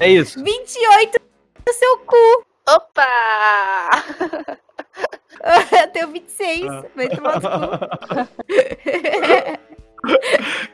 [0.00, 0.42] É isso.
[0.42, 1.20] 28
[1.64, 2.44] no seu cu!
[2.68, 3.06] Opa!
[5.82, 6.66] Eu tenho 26.
[6.68, 6.84] Ah.
[6.96, 8.28] Vai tomar no cu.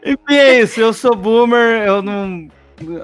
[0.05, 0.81] Enfim, é isso.
[0.81, 2.49] Eu sou boomer, eu não.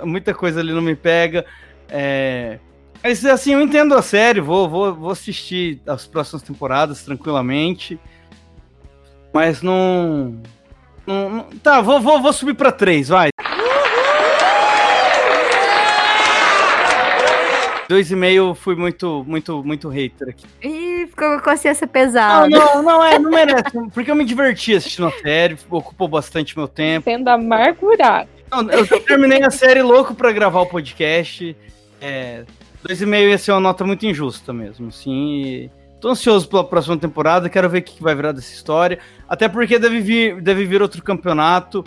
[0.05, 1.45] Muita coisa ali não me pega.
[1.89, 2.59] É.
[3.03, 7.99] Mas assim, eu entendo a série, vou, vou, vou assistir as próximas temporadas tranquilamente.
[9.33, 10.41] Mas não.
[11.07, 13.29] não- não- tá, vou, vou, vou subir pra 3, vai.
[17.89, 20.47] Dois e meio fui muito, muito, muito hater aqui.
[20.63, 22.49] Ih, ficou com a consciência Não, pesada.
[22.49, 23.65] não, não é, não merece.
[23.93, 27.05] Porque eu me diverti assistindo a série, ocupou bastante meu tempo.
[27.11, 28.29] Sendo amargurado.
[28.51, 31.57] Não, eu terminei a série louco pra gravar o podcast.
[32.01, 32.45] É,
[32.83, 35.43] dois e meio ia ser uma nota muito injusta mesmo, assim.
[35.43, 35.71] e
[36.01, 38.99] Tô ansioso pela próxima temporada, quero ver o que que vai virar dessa história.
[39.27, 41.83] Até porque deve vir, deve vir outro campeonato.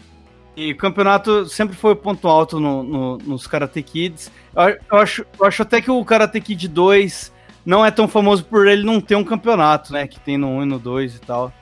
[0.57, 4.31] E o campeonato sempre foi o ponto alto no, no- nos Karate Kids.
[4.55, 7.31] Eu, eu acho, eu acho até que o Karate Kid 2
[7.63, 10.07] não é tão famoso por ele não ter um campeonato, né?
[10.07, 11.53] Que tem no 1 e no 2 e tal.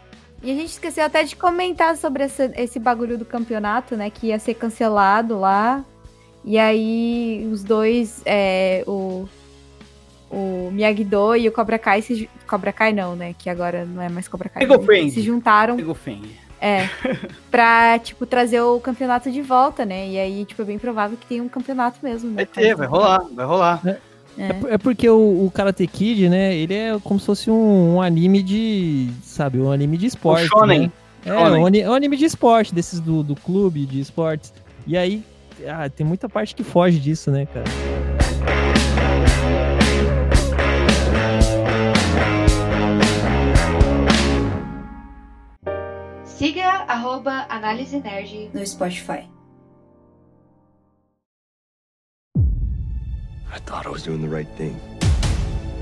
[0.41, 4.09] E a gente esqueceu até de comentar sobre esse, esse bagulho do campeonato, né?
[4.09, 5.83] Que ia ser cancelado lá.
[6.45, 9.27] E aí os dois, é, o,
[10.29, 13.35] o Miyagi-Do e o Cobra Kai se Cobra Kai não, né?
[13.37, 14.63] Que agora não é mais Cobra Kai.
[14.63, 15.09] Eagle né.
[15.09, 16.44] Se juntaram, Eagle Fang.
[16.65, 16.89] É,
[17.51, 20.07] pra, tipo, trazer o campeonato de volta, né?
[20.09, 22.29] E aí, tipo, é bem provável que tenha um campeonato mesmo.
[22.29, 22.35] né?
[22.37, 23.81] Vai ter, vai rolar, vai rolar.
[23.85, 23.97] É.
[24.37, 27.95] É, por- é porque o, o Karate Kid, né, ele é como se fosse um,
[27.95, 30.79] um anime de, sabe, um anime de esporte, O shonen.
[30.81, 30.91] né?
[31.25, 31.61] É, Shonen.
[31.61, 34.53] um, ani- é um anime de esporte, desses do, do clube de esportes.
[34.85, 35.23] E aí,
[35.67, 37.65] ah, tem muita parte que foge disso, né, cara?
[46.45, 49.27] Siga arroba Análise Nerd No Spotify.
[53.51, 54.79] I thought I was doing the right thing,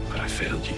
[0.10, 0.78] but I failed you.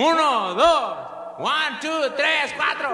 [0.00, 2.88] Uno, dos, one, two, tres, cuatro.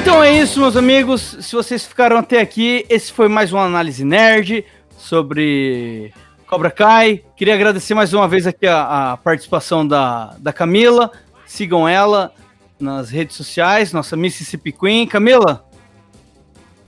[0.00, 1.36] Então é isso, meus amigos.
[1.42, 4.64] Se vocês ficaram até aqui, esse foi mais uma análise nerd
[4.96, 6.10] sobre
[6.54, 7.20] Cobra Kai.
[7.34, 11.10] Queria agradecer mais uma vez aqui a, a participação da, da Camila.
[11.44, 12.32] Sigam ela
[12.78, 15.04] nas redes sociais, nossa Mississippi Queen.
[15.04, 15.64] Camila,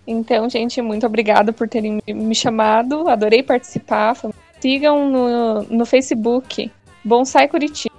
[0.06, 3.08] Então, gente, muito obrigada por terem me- chamado.
[3.08, 4.14] Adorei participar.
[4.60, 6.70] Sigam no, no Facebook
[7.04, 7.92] Bonsai Curitiba.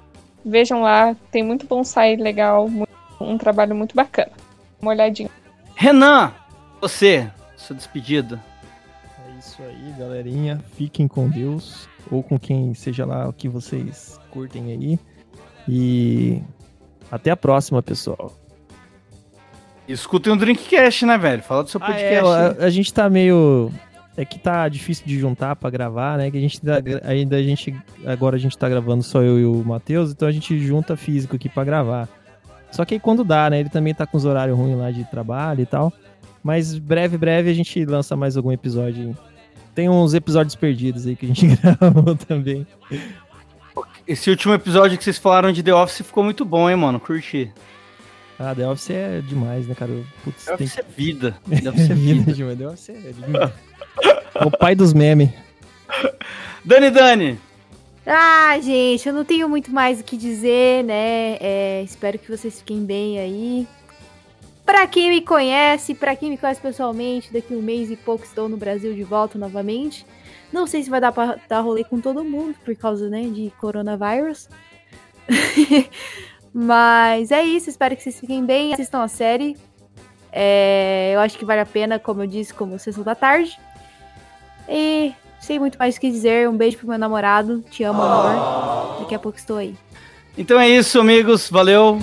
[0.46, 2.88] Vejam lá, tem muito bonsai legal, muito-
[3.20, 4.32] um trabalho muito bacana.
[4.82, 5.30] Uma olhadinha.
[5.76, 6.32] Renan,
[6.80, 8.42] você, sua despedida.
[9.98, 10.62] Galerinha.
[10.76, 15.00] Fiquem com Deus, ou com quem seja lá o que vocês curtem aí.
[15.68, 16.42] E
[17.12, 18.32] até a próxima, pessoal.
[19.88, 21.42] Escutem o Drinkcast, né, velho?
[21.44, 22.62] Fala do seu Ah, é, podcast.
[22.62, 23.72] a, a gente tá meio.
[24.18, 26.32] É que tá difícil de juntar pra gravar, né?
[26.32, 27.74] Que a gente tá- ainda a gente.
[28.06, 31.36] Agora a gente tá gravando só eu e o Matheus, então a gente junta físico
[31.36, 32.10] aqui pra gravar.
[32.72, 33.60] Só que aí quando dá, né?
[33.60, 35.94] Ele também tá com os horários ruins lá de trabalho e tal.
[36.44, 39.16] Mas breve, breve a gente lança mais algum episódio.
[39.78, 42.66] Tem uns episódios perdidos aí que a gente gravou também.
[44.08, 47.00] Esse último episódio que vocês falaram de The Office ficou muito bom, hein, mano?
[47.00, 47.52] Curti.
[48.40, 49.92] Ah, The Office é demais, né, cara?
[50.24, 51.38] Putz, The tem Office é vida.
[51.46, 52.58] The Office é vida demais.
[52.58, 53.54] The Office é lindo.
[54.34, 55.30] É o pai dos memes.
[56.66, 57.40] Dani, Dani.
[58.04, 61.38] Ah, gente, eu não tenho muito mais o que dizer, né?
[61.40, 63.68] É, espero que vocês fiquem bem aí.
[64.68, 68.50] Pra quem me conhece, pra quem me conhece pessoalmente, daqui um mês e pouco estou
[68.50, 70.06] no Brasil de volta novamente.
[70.52, 73.50] Não sei se vai dar pra dar rolê com todo mundo por causa, né, de
[73.62, 74.50] coronavírus.
[76.54, 79.56] Mas é isso, espero que vocês fiquem bem, assistam a série.
[80.34, 83.58] É, eu acho que vale a pena, como eu disse, como sessão da tarde.
[84.68, 87.64] E sem muito mais o que dizer, um beijo pro meu namorado.
[87.72, 89.00] Te amo, amor.
[89.00, 89.78] Daqui a pouco estou aí.
[90.38, 91.50] Então é isso, amigos.
[91.50, 92.02] Valeu.